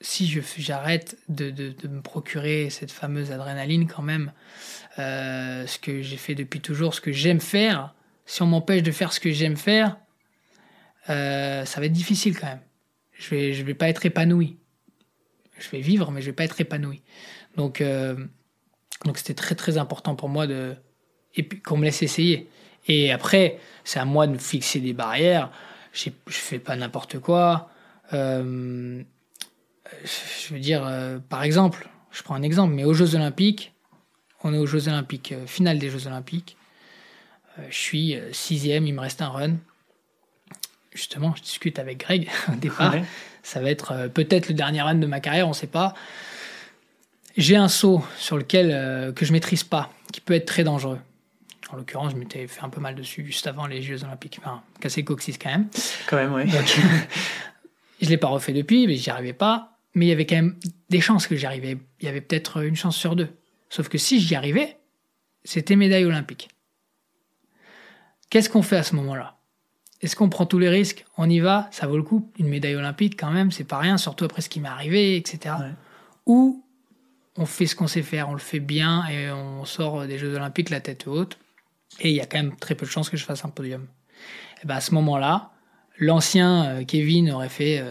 [0.00, 4.32] si je j'arrête de, de, de, me procurer cette fameuse adrénaline quand même,
[4.98, 8.92] euh, ce que j'ai fait depuis toujours, ce que j'aime faire, si on m'empêche de
[8.92, 9.98] faire ce que j'aime faire,
[11.10, 12.62] euh, ça va être difficile quand même.
[13.20, 14.56] Je vais je vais pas être épanoui.
[15.58, 17.02] Je vais vivre, mais je vais pas être épanoui.
[17.56, 18.16] Donc euh,
[19.04, 20.74] donc c'était très très important pour moi de
[21.34, 22.48] et puis qu'on me laisse essayer.
[22.88, 25.52] Et après, c'est à moi de me fixer des barrières
[25.92, 27.68] je fais pas n'importe quoi.
[28.12, 29.02] Euh,
[30.04, 33.74] je veux dire, euh, par exemple, je prends un exemple, mais aux Jeux Olympiques,
[34.44, 36.56] on est aux Jeux Olympiques, finale des Jeux Olympiques.
[37.68, 39.56] je suis sixième, il me reste un run.
[40.92, 42.94] Justement, je discute avec Greg au départ.
[43.42, 45.94] Ça va être peut-être le dernier run de ma carrière, on ne sait pas.
[47.36, 50.98] J'ai un saut sur lequel que je maîtrise pas, qui peut être très dangereux.
[51.72, 54.38] En l'occurrence, je m'étais fait un peu mal dessus juste avant les Jeux Olympiques.
[54.40, 55.68] Enfin, cassé le coccyx quand même.
[56.06, 56.42] Quand même, oui.
[58.00, 59.78] je l'ai pas refait depuis, mais j'y arrivais pas.
[59.94, 60.56] Mais il y avait quand même
[60.88, 61.76] des chances que j'y arrivais.
[62.00, 63.28] Il y avait peut-être une chance sur deux.
[63.68, 64.78] Sauf que si j'y arrivais,
[65.44, 66.48] c'était médaille olympique.
[68.30, 69.36] Qu'est-ce qu'on fait à ce moment-là?
[70.00, 71.04] Est-ce qu'on prend tous les risques?
[71.16, 73.98] On y va Ça vaut le coup Une médaille olympique, quand même, c'est pas rien,
[73.98, 75.54] surtout après ce qui m'est arrivé, etc.
[76.26, 76.64] Ou
[77.36, 80.34] on fait ce qu'on sait faire, on le fait bien et on sort des Jeux
[80.34, 81.38] olympiques la tête haute
[82.00, 83.86] et il y a quand même très peu de chances que je fasse un podium.
[84.62, 85.50] Et ben à ce moment-là,
[85.98, 87.82] l'ancien euh, Kevin aurait fait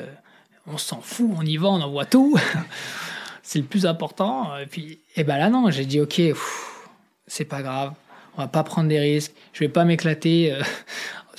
[0.70, 2.38] on s'en fout, on y va, on envoie tout.
[3.44, 4.56] c'est le plus important.
[4.58, 6.22] Et puis, et ben là, non, j'ai dit, ok,
[7.28, 7.94] c'est pas grave,
[8.38, 10.62] on va pas prendre des risques, je vais pas m'éclater euh,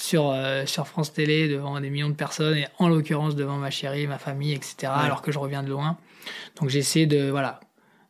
[0.01, 3.71] sur, euh, sur France Télé devant des millions de personnes, et en l'occurrence devant ma
[3.71, 5.99] chérie, ma famille, etc., alors que je reviens de loin.
[6.59, 7.61] Donc j'essaie de, voilà,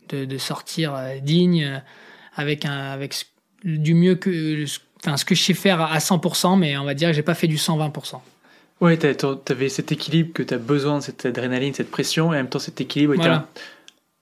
[0.09, 1.83] de, de sortir euh, digne,
[2.35, 3.15] avec, un, avec
[3.65, 4.65] du mieux que,
[5.03, 7.35] enfin, ce que je sais faire à 100%, mais on va dire que j'ai pas
[7.35, 8.21] fait du 120%.
[8.81, 12.37] Ouais, tu avais cet équilibre que tu as besoin de cette adrénaline, cette pression, et
[12.37, 13.15] en même temps cet équilibre.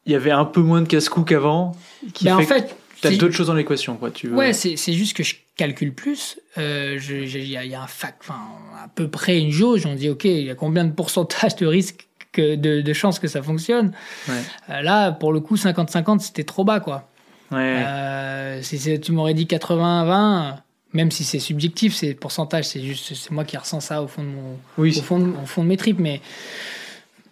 [0.07, 1.77] Il y avait un peu moins de casse-cou qu'avant.
[2.15, 3.97] Qui ben, en fait, tu as d'autres choses dans l'équation.
[3.97, 4.11] quoi.
[4.11, 4.35] Tu veux...
[4.35, 6.39] Ouais, c'est juste que je calcule plus.
[6.57, 8.41] Euh, il y, a un fac, enfin,
[8.83, 9.85] à peu près une jauge.
[9.85, 13.19] On dit, OK, il y a combien de pourcentage de risque, que, de, de chances
[13.19, 13.93] que ça fonctionne?
[14.29, 14.35] Ouais.
[14.71, 16.81] Euh, là, pour le coup, 50-50, c'était trop bas.
[16.81, 17.11] quoi.
[17.51, 17.83] Ouais.
[17.85, 20.57] Euh, si tu m'aurais dit 80-20
[20.95, 24.23] même si c'est subjectif, c'est pourcentage, c'est juste, c'est moi qui ressens ça au fond
[24.23, 26.23] de mon, au fond, au fond de mes tripes, mais,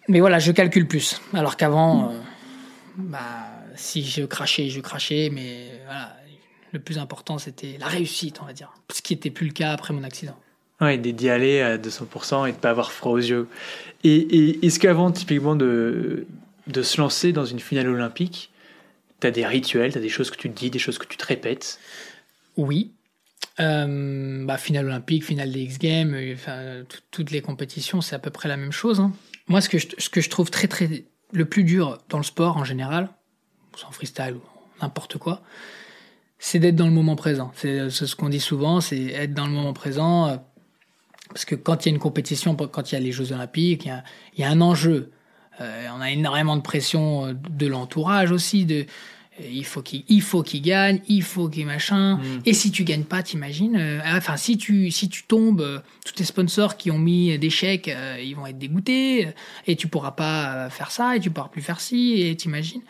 [0.07, 1.19] mais voilà, je calcule plus.
[1.33, 2.17] Alors qu'avant, euh,
[2.97, 3.19] bah,
[3.75, 6.16] si je crachais, je crachais, mais voilà,
[6.77, 8.71] le plus important, c'était la réussite, on va dire.
[8.91, 10.37] Ce qui n'était plus le cas après mon accident.
[10.79, 13.47] Ouais, d'y aller à 200% et de pas avoir froid aux yeux.
[14.03, 16.27] Et, et est-ce qu'avant, typiquement, de,
[16.67, 18.51] de se lancer dans une finale olympique,
[19.19, 21.07] tu as des rituels, tu as des choses que tu te dis, des choses que
[21.07, 21.79] tu te répètes?
[22.57, 22.91] Oui,
[23.59, 28.19] euh, bah, finale olympique, finale des X Games, euh, enfin, toutes les compétitions, c'est à
[28.19, 28.99] peu près la même chose.
[28.99, 29.11] Hein.
[29.47, 32.23] Moi, ce que, je, ce que je trouve très, très, le plus dur dans le
[32.23, 33.09] sport en général,
[33.75, 34.41] sans freestyle ou
[34.81, 35.41] n'importe quoi,
[36.39, 37.51] c'est d'être dans le moment présent.
[37.55, 40.27] C'est ce qu'on dit souvent, c'est être dans le moment présent.
[40.27, 40.37] Euh,
[41.29, 43.85] parce que quand il y a une compétition, quand il y a les Jeux Olympiques,
[43.85, 44.03] il y a,
[44.35, 45.11] il y a un enjeu.
[45.59, 48.85] Euh, on a énormément de pression de l'entourage aussi, de,
[49.39, 52.17] il faut qu'il il faut qu'il gagne, il faut qu'il machin.
[52.17, 52.41] Mm.
[52.45, 56.13] Et si tu gagnes pas, t'imagines euh, Enfin, si tu si tu tombes, euh, tous
[56.13, 59.27] tes sponsors qui ont mis des chèques, euh, ils vont être dégoûtés
[59.67, 62.81] et tu pourras pas faire ça et tu pourras plus faire ci et t'imagines.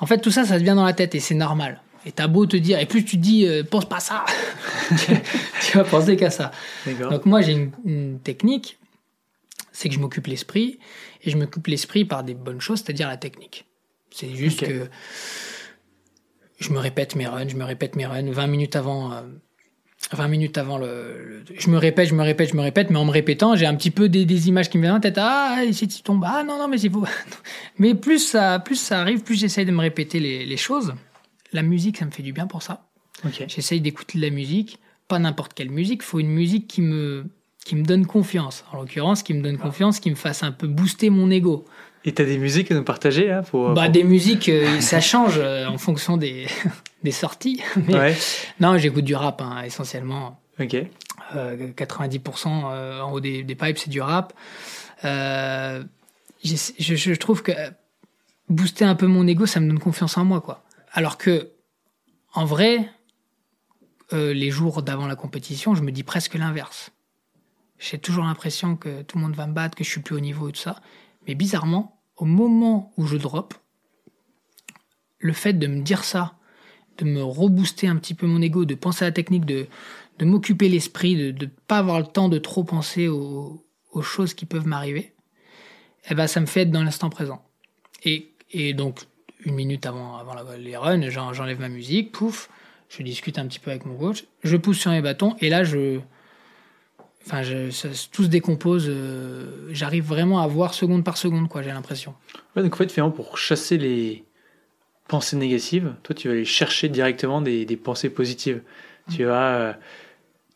[0.00, 1.80] En fait, tout ça, ça te vient dans la tête et c'est normal.
[2.06, 4.24] Et t'as beau te dire, et plus tu te dis, pense pas ça,
[5.62, 6.52] tu vas penser qu'à ça.
[7.10, 8.78] Donc moi, j'ai une, une technique,
[9.72, 10.78] c'est que je m'occupe l'esprit
[11.22, 13.66] et je m'occupe l'esprit par des bonnes choses, c'est-à-dire la technique.
[14.10, 14.88] C'est juste que
[16.58, 19.10] je me répète mes runs, je me répète mes runs 20 minutes avant.
[20.12, 22.98] 20 euh, minutes avant le, Je me répète, je me répète, je me répète, mais
[22.98, 25.18] en me répétant, j'ai un petit peu des, des, images qui me viennent en tête.
[25.18, 27.04] Ah, si tu tombes, ah non, non, mais c'est faux.
[27.78, 30.94] mais plus ça, plus ça arrive, plus j'essaye de me répéter les, les, choses.
[31.52, 32.88] La musique, ça me fait du bien pour ça.
[33.48, 37.26] J'essaye d'écouter de la musique, pas n'importe quelle musique, il faut une musique qui me,
[37.64, 38.64] qui me donne confiance.
[38.72, 41.64] En l'occurrence, qui me donne confiance, qui me fasse un peu booster mon ego.
[42.04, 45.00] Et tu as des musiques à nous partager hein, pour, bah, Des musiques, euh, ça
[45.00, 46.46] change euh, en fonction des,
[47.02, 47.60] des sorties.
[47.88, 48.16] ouais.
[48.60, 50.40] Non, j'écoute du rap hein, essentiellement.
[50.60, 50.76] Ok.
[51.34, 54.32] 90% euh, en haut des, des pipes, c'est du rap.
[55.02, 55.82] Je,
[56.44, 57.52] je, je, trouve que
[58.48, 60.40] booster un peu mon ego, ça me donne confiance en moi.
[60.40, 60.64] quoi.
[60.98, 61.52] Alors que,
[62.34, 62.90] en vrai,
[64.10, 66.90] les jours d'avant la compétition, je me dis presque l'inverse.
[67.78, 70.18] J'ai toujours l'impression que tout le monde va me battre, que je suis plus au
[70.18, 70.82] niveau et tout ça.
[71.28, 73.54] Mais bizarrement, au moment où je drop,
[75.20, 76.34] le fait de me dire ça,
[76.96, 79.68] de me rebooster un petit peu mon ego, de penser à la technique, de,
[80.18, 84.34] de m'occuper l'esprit, de ne pas avoir le temps de trop penser aux, aux choses
[84.34, 85.14] qui peuvent m'arriver,
[86.10, 87.40] eh ben, ça me fait être dans l'instant présent.
[88.02, 89.04] Et, et, donc,
[89.44, 92.48] une minute avant, avant les runs, j'enlève ma musique, pouf,
[92.88, 95.64] je discute un petit peu avec mon coach, je pousse sur mes bâtons, et là,
[95.64, 96.00] je,
[97.30, 97.42] Enfin,
[98.10, 98.86] tout se décompose.
[98.88, 101.62] Euh, j'arrive vraiment à voir seconde par seconde, quoi.
[101.62, 102.14] J'ai l'impression.
[102.56, 104.24] Ouais, donc en fait, finalement, pour chasser les
[105.08, 108.62] pensées négatives, toi, tu vas aller chercher directement des, pensées positives.
[109.10, 109.72] Tu vas euh,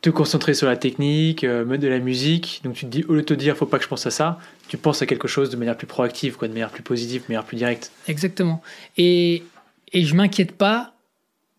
[0.03, 2.61] te concentrer sur la technique, euh, mettre de la musique.
[2.65, 4.11] Donc tu te dis, au lieu de te dire, faut pas que je pense à
[4.11, 4.39] ça,
[4.69, 7.33] tu penses à quelque chose de manière plus proactive, quoi, de manière plus positive, de
[7.33, 7.91] manière plus directe.
[8.09, 8.63] Exactement.
[8.99, 9.43] Et,
[9.93, 10.93] et je m'inquiète pas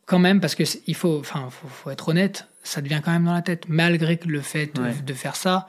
[0.05, 3.33] quand même parce que il faut, enfin, faut être honnête ça devient quand même dans
[3.33, 3.65] la tête.
[3.67, 4.71] Malgré le fait
[5.05, 5.67] de, faire ça,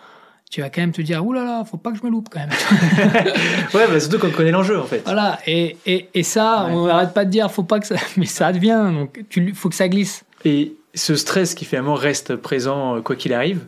[0.51, 2.29] tu vas quand même te dire, oulala, là là, faut pas que je me loupe
[2.31, 2.51] quand même.
[3.75, 5.03] ouais, bah, surtout quand on connaît l'enjeu en fait.
[5.05, 8.27] Voilà, et, et, et ça, on n'arrête pas de dire, faut pas que ça, mais
[8.27, 10.25] ça devient, donc il faut que ça glisse.
[10.45, 13.67] Et ce stress qui finalement reste présent euh, quoi qu'il arrive,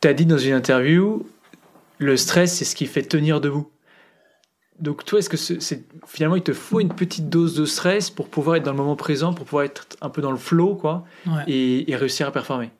[0.00, 1.26] tu as dit dans une interview,
[1.98, 3.70] le stress c'est ce qui fait tenir debout.
[4.78, 8.28] Donc toi, est-ce que c'est finalement il te faut une petite dose de stress pour
[8.28, 11.04] pouvoir être dans le moment présent, pour pouvoir être un peu dans le flow, quoi,
[11.46, 12.70] et, réussir à performer?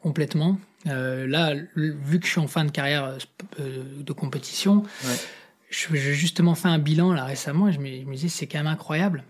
[0.00, 0.56] Complètement.
[0.86, 3.18] Euh, là, vu que je suis en fin de carrière
[3.58, 4.84] euh, de compétition,
[5.70, 8.58] j'ai justement fait un bilan là récemment et je me, je me disais c'est quand
[8.58, 9.24] même incroyable.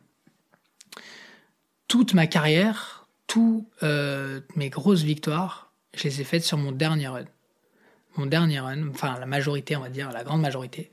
[1.87, 2.98] Toute ma carrière,
[3.29, 7.27] tout, euh, mes grosses victoires, je les ai faites sur mon dernier run.
[8.17, 10.91] Mon dernier run, enfin la majorité, on va dire, la grande majorité.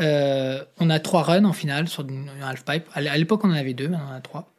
[0.00, 2.84] Euh, on a trois runs en finale sur une, half-pipe.
[2.92, 4.52] À l'époque, on en avait deux, maintenant on en a trois.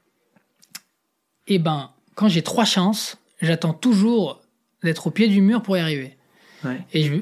[1.46, 4.42] Et eh ben, quand j'ai trois chances, j'attends toujours
[4.84, 6.18] d'être au pied du mur pour y arriver.
[6.92, 7.14] Et je,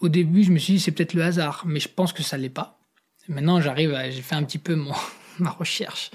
[0.00, 2.36] au début, je me suis dit, c'est peut-être le hasard, mais je pense que ça
[2.36, 2.80] ne l'est pas.
[3.28, 4.94] Maintenant, j'arrive, j'ai fait un petit peu mon,
[5.38, 6.10] ma recherche.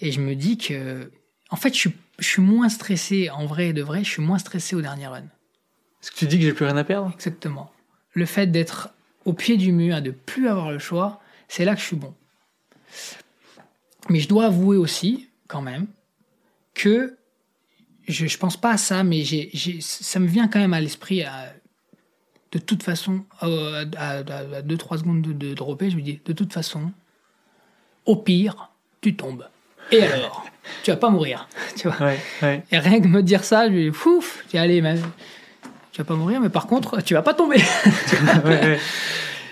[0.00, 1.10] Et je me dis que,
[1.50, 4.76] en fait, je suis, moins stressé, en vrai et de vrai, je suis moins stressé
[4.76, 5.24] au dernier run.
[6.02, 7.72] Est-ce que tu dis que j'ai plus rien à perdre Exactement.
[8.12, 8.90] Le fait d'être
[9.24, 11.96] au pied du mur et de plus avoir le choix, c'est là que je suis
[11.96, 12.14] bon.
[14.08, 15.86] Mais je dois avouer aussi, quand même,
[16.74, 17.16] que
[18.08, 19.24] je ne pense pas à ça, mais
[19.80, 21.24] ça me vient quand même à l'esprit
[22.52, 26.92] de toute façon, à 2-3 secondes de, de dropper, je me dis, de toute façon,
[28.06, 29.46] au pire, tu tombes.
[29.92, 30.46] Et alors?
[30.82, 31.48] Tu vas pas mourir.
[31.76, 32.12] Tu vois?
[32.70, 34.96] Et rien que me dire ça, je dis, fouf, tu allez, mais,
[35.92, 37.58] tu vas pas mourir, mais par contre, tu vas pas tomber.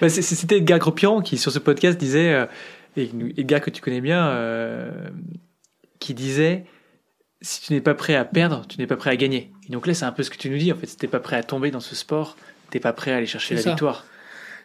[0.00, 2.46] bah, C'était Edgar Gropion qui, sur ce podcast, disait, euh,
[2.96, 4.90] et Edgar que tu connais bien, euh,
[5.98, 6.66] qui disait
[7.40, 9.52] si tu n'es pas prêt à perdre, tu n'es pas prêt à gagner.
[9.68, 10.72] Et donc là, c'est un peu ce que tu nous dis.
[10.72, 12.36] En fait, si tu n'es pas prêt à tomber dans ce sport,
[12.70, 14.04] tu n'es pas prêt à aller chercher la victoire.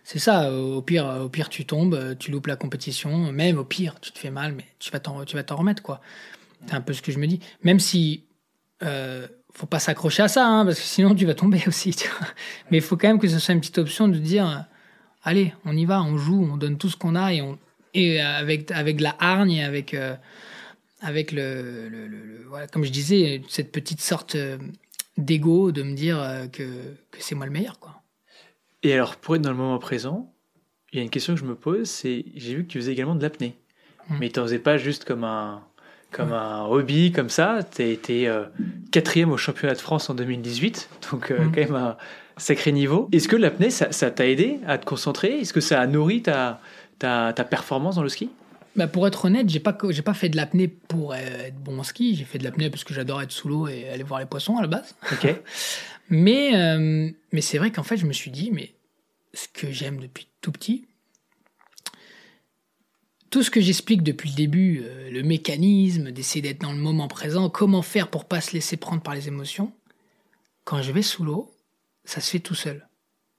[0.03, 0.51] C'est ça.
[0.51, 3.31] Au pire, au pire, tu tombes, tu loupes la compétition.
[3.31, 5.81] Même au pire, tu te fais mal, mais tu vas t'en, tu vas t'en remettre,
[5.81, 6.01] quoi.
[6.67, 7.39] C'est un peu ce que je me dis.
[7.63, 8.23] Même si,
[8.83, 11.95] euh, faut pas s'accrocher à ça, hein, parce que sinon tu vas tomber aussi.
[12.71, 14.65] Mais il faut quand même que ce soit une petite option de dire,
[15.23, 17.33] allez, on y va, on joue, on donne tout ce qu'on a
[17.93, 20.15] et avec avec la hargne et avec euh,
[21.03, 24.57] avec le, voilà, comme je disais, cette petite sorte euh,
[25.17, 26.63] d'ego de me dire euh, que,
[27.11, 27.77] que c'est moi le meilleur.
[27.79, 28.01] Quoi.
[28.83, 30.33] Et alors, pour être dans le moment présent,
[30.91, 32.91] il y a une question que je me pose, c'est, j'ai vu que tu faisais
[32.91, 33.55] également de l'apnée.
[34.09, 34.15] Mmh.
[34.19, 35.63] Mais tu n'en faisais pas juste comme un,
[36.11, 37.59] comme un hobby, comme ça.
[37.63, 38.43] Tu as été euh,
[38.91, 41.35] quatrième au championnat de France en 2018, donc mmh.
[41.51, 41.97] quand même un
[42.37, 43.09] sacré niveau.
[43.11, 45.39] Est-ce que l'apnée, ça, t'a aidé à te concentrer?
[45.39, 46.59] Est-ce que ça a nourri ta,
[46.99, 48.29] ta, ta performance dans le ski?
[48.75, 51.83] Bah pour être honnête, j'ai pas j'ai pas fait de l'apnée pour être bon en
[51.83, 52.15] ski.
[52.15, 54.57] J'ai fait de l'apnée parce que j'adore être sous l'eau et aller voir les poissons
[54.57, 54.95] à la base.
[55.11, 55.27] Ok.
[56.09, 58.75] mais euh, mais c'est vrai qu'en fait, je me suis dit, mais
[59.33, 60.87] ce que j'aime depuis tout petit,
[63.29, 67.07] tout ce que j'explique depuis le début, euh, le mécanisme d'essayer d'être dans le moment
[67.07, 69.73] présent, comment faire pour pas se laisser prendre par les émotions,
[70.65, 71.51] quand je vais sous l'eau,
[72.05, 72.87] ça se fait tout seul.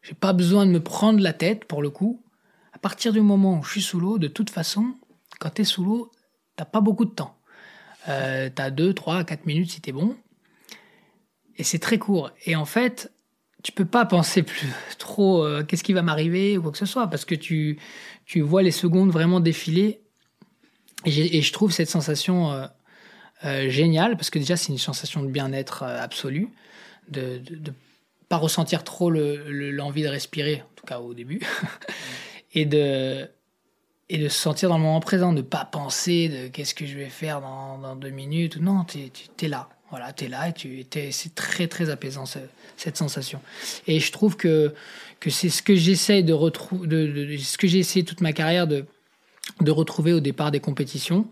[0.02, 2.22] J'ai pas besoin de me prendre la tête pour le coup.
[2.72, 4.94] À partir du moment où je suis sous l'eau, de toute façon,
[5.38, 6.10] quand tu es sous l'eau,
[6.56, 7.38] t'as pas beaucoup de temps.
[8.08, 10.16] Euh, tu as 2, 3, 4 minutes si tu es bon.
[11.56, 12.30] Et c'est très court.
[12.46, 13.12] Et en fait,
[13.62, 16.86] tu peux pas penser plus trop euh, qu'est-ce qui va m'arriver ou quoi que ce
[16.86, 17.78] soit, parce que tu,
[18.26, 20.00] tu vois les secondes vraiment défiler.
[21.06, 22.66] Et, je trouve cette sensation euh,
[23.44, 26.48] euh, géniale, parce que déjà c'est une sensation de bien-être absolu,
[27.08, 27.70] de ne
[28.28, 31.40] pas ressentir trop l'envie de respirer, en tout cas au début,
[32.54, 33.28] et de
[34.10, 36.96] et de se sentir dans le moment présent, de pas penser de qu'est-ce que je
[36.96, 38.58] vais faire dans, dans deux minutes.
[38.58, 39.68] Non, tu es, là.
[39.94, 43.40] Voilà, tu es là et tu, c'est très très apaisant cette sensation.
[43.86, 44.74] Et je trouve que,
[45.20, 48.66] que c'est ce que j'essaie de retrouver, de, ce que j'ai essayé toute ma carrière
[48.66, 48.86] de,
[49.60, 51.30] de retrouver au départ des compétitions.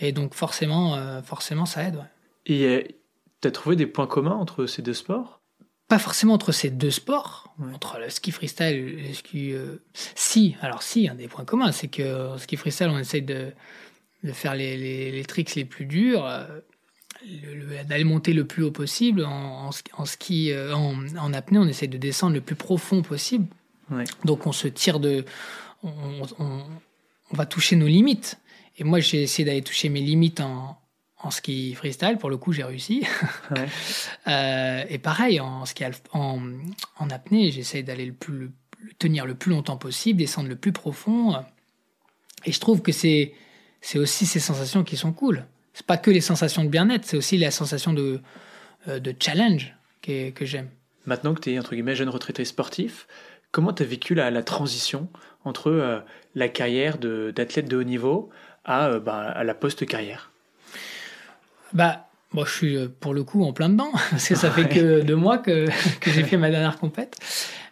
[0.00, 1.98] Et donc forcément, euh, forcément ça aide.
[2.46, 2.82] Et euh,
[3.42, 5.42] tu as trouvé des points communs entre ces deux sports?
[5.86, 9.52] Pas forcément entre ces deux sports, entre le ski freestyle et le ski.
[9.52, 13.52] Euh, si, alors si, un des points communs, c'est que ski freestyle, on essaye de,
[14.24, 16.26] de faire les, les, les, tricks les plus durs,
[17.88, 19.24] d'aller monter le plus haut possible.
[19.24, 23.46] En, en, ski, euh, en, en, apnée, on essaye de descendre le plus profond possible.
[24.24, 25.24] Donc on se tire de.
[25.82, 26.62] On, on,
[27.30, 28.38] on va toucher nos limites.
[28.76, 30.78] Et moi, j'ai essayé d'aller toucher mes limites en,
[31.20, 33.04] en ski freestyle, pour le coup, j'ai réussi.
[34.26, 36.42] Euh, et pareil, en, ski en,
[36.98, 38.50] en apnée, j'essaie d'aller le plus,
[38.98, 41.34] tenir le plus longtemps possible, descendre le plus profond.
[42.44, 43.32] Et je trouve que c'est,
[43.80, 45.46] c'est aussi ces sensations qui sont cool.
[45.78, 48.20] C'est pas que les sensations de bien-être, c'est aussi la sensation de,
[48.88, 50.66] euh, de challenge que, que j'aime.
[51.06, 53.06] Maintenant que tu es, entre guillemets, jeune retraité sportif,
[53.52, 55.08] comment tu as vécu la, la, transition
[55.44, 56.00] entre euh,
[56.34, 58.28] la carrière d'athlète de, haut niveau
[58.64, 60.32] à, bah, à la post-carrière?
[61.72, 64.68] Bah, moi, je suis euh, pour le coup en plein dedans, parce que ça fait
[64.68, 65.68] que deux mois que,
[66.00, 67.16] que j'ai fait ma dernière compète.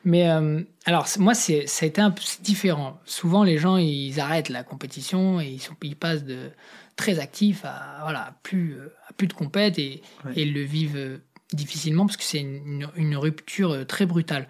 [0.05, 3.01] Mais euh, alors, moi, c'est, ça a été un peu différent.
[3.05, 6.51] Souvent, les gens, ils arrêtent la compétition et ils, sont, ils passent de
[6.97, 10.03] très actifs à, voilà, plus, euh, à plus de compète et,
[10.35, 11.21] et le vivent
[11.53, 14.49] difficilement parce que c'est une, une, rupture très brutale.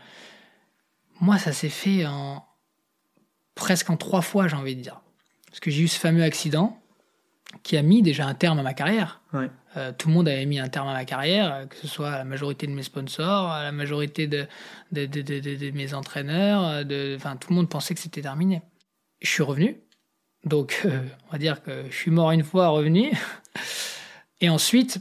[1.20, 2.44] Moi, ça s'est fait en
[3.54, 5.00] presque en trois fois, j'ai envie de dire.
[5.46, 6.80] Parce que j'ai eu ce fameux accident
[7.62, 9.22] qui a mis déjà un terme à ma carrière.
[9.76, 12.24] euh, tout le monde avait mis un terme à ma carrière, que ce soit la
[12.24, 14.46] majorité de mes sponsors, la majorité de,
[14.92, 16.84] de, de, de mes entraîneurs,
[17.16, 18.62] enfin tout le monde pensait que c'était terminé.
[19.20, 19.80] Je suis revenu,
[20.46, 20.86] donc
[21.28, 23.12] on va dire que je suis mort une fois revenu.
[24.40, 25.00] Et ensuite,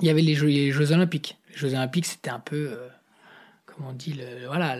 [0.00, 1.36] il y avait les Jeux, les Jeux Olympiques.
[1.50, 2.76] Les Jeux Olympiques, c'était un peu,
[3.64, 4.76] comment on dit, le, voilà,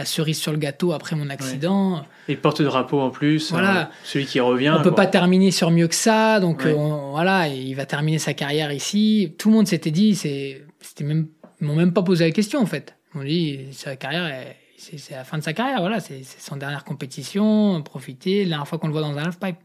[0.00, 2.06] la cerise sur le gâteau après mon accident.
[2.26, 3.82] Et porte-drapeau en plus, voilà.
[3.82, 4.74] Euh, celui qui revient.
[4.78, 6.72] On peut pas terminer sur mieux que ça, donc euh,
[7.10, 9.34] voilà, il va terminer sa carrière ici.
[9.38, 10.64] Tout le monde s'était dit, c'était
[11.00, 11.28] même,
[11.60, 12.96] ils m'ont même pas posé la question en fait.
[13.14, 14.32] Ils m'ont dit, sa carrière,
[14.80, 18.78] c'est, la fin de sa carrière, voilà, c'est, son dernière compétition, profiter, la dernière fois
[18.78, 19.58] qu'on le voit dans un half-pipe.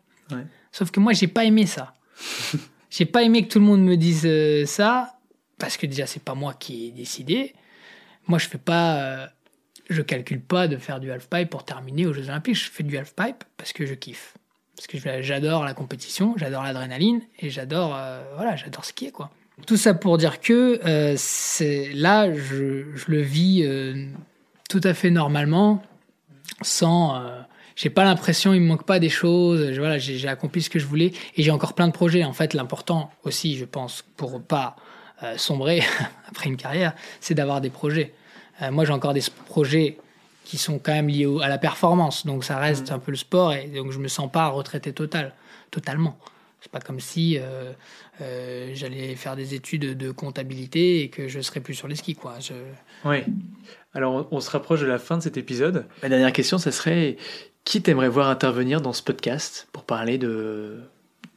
[0.71, 1.93] Sauf que moi, j'ai pas aimé ça.
[2.89, 5.17] j'ai pas aimé que tout le monde me dise euh, ça,
[5.57, 7.53] parce que déjà, c'est pas moi qui ai décidé.
[8.27, 9.29] Moi, je fais pas
[9.89, 12.55] je calcule pas de faire du half-pipe pour terminer aux Jeux Olympiques.
[12.55, 14.35] Je fais du half-pipe parce que je kiffe.
[14.75, 19.31] Parce que j'adore la compétition, j'adore l'adrénaline et j'adore euh, voilà, j'adore skier quoi.
[19.65, 21.15] Tout ça pour dire que euh,
[21.93, 24.05] là, je, le vis euh,
[24.79, 25.81] tout à fait normalement,
[26.61, 27.21] sans.
[27.75, 29.77] j'ai pas l'impression, il me manque pas des choses.
[29.77, 32.23] voilà, j'ai accompli ce que je voulais et j'ai encore plein de projets.
[32.23, 34.75] En fait, l'important aussi, je pense, pour pas
[35.37, 35.81] sombrer
[36.29, 38.13] après une carrière, c'est d'avoir des projets.
[38.61, 39.97] Euh, moi, j'ai encore des projets
[40.43, 42.93] qui sont quand même liés à la performance, donc ça reste mm.
[42.93, 45.33] un peu le sport, et donc je me sens pas retraité total,
[45.71, 46.17] totalement.
[46.61, 47.73] C'est pas comme si euh,
[48.21, 52.15] euh, j'allais faire des études de comptabilité et que je serais plus sur les skis,
[52.15, 52.39] quoi.
[52.39, 52.53] Je...
[53.03, 53.19] Oui.
[53.95, 55.85] Alors, on, se rapproche de la fin de cet épisode.
[56.03, 57.17] Ma dernière question, ça serait
[57.63, 60.77] qui t'aimerais voir intervenir dans ce podcast pour parler de,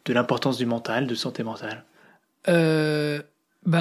[0.05, 1.85] de l'importance du mental, de santé mentale?
[2.47, 3.23] Ben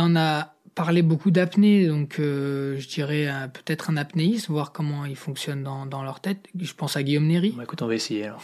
[0.03, 5.05] On a parler beaucoup d'apnée, donc euh, je dirais euh, peut-être un apnéiste, voir comment
[5.05, 6.47] il fonctionne dans, dans, leur tête.
[6.57, 7.51] Je pense à Guillaume Néry.
[7.57, 8.43] Bah, écoute, on va essayer alors.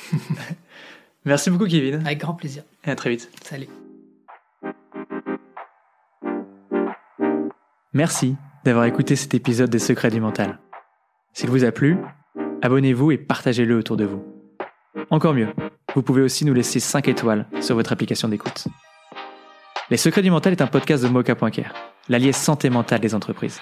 [1.26, 2.06] Merci beaucoup, Kevin.
[2.06, 2.64] Avec grand plaisir.
[2.86, 3.30] Et à très vite.
[3.44, 3.68] Salut.
[7.94, 8.36] Merci
[8.66, 10.60] d'avoir écouté cet épisode des Secrets du Mental.
[11.34, 11.98] S'il vous a plu,
[12.62, 14.24] abonnez-vous et partagez-le autour de vous.
[15.10, 15.50] Encore mieux,
[15.96, 18.68] vous pouvez aussi nous laisser 5 étoiles sur votre application d'écoute.
[19.90, 21.74] Les Secrets du Mental est un podcast de Mocha.care
[22.10, 23.62] l'allié santé mentale des entreprises.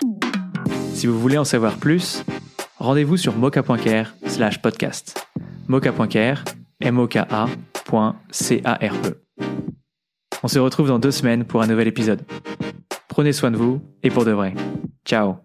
[0.93, 2.23] Si vous voulez en savoir plus,
[2.77, 5.27] rendez-vous sur mocha.care slash podcast.
[5.67, 6.43] mocha.care,
[6.79, 7.19] m o k
[8.31, 9.21] c a r e
[10.43, 12.23] On se retrouve dans deux semaines pour un nouvel épisode.
[13.11, 14.53] Prenez soin de vous et pour de vrai.
[15.05, 15.35] Ciao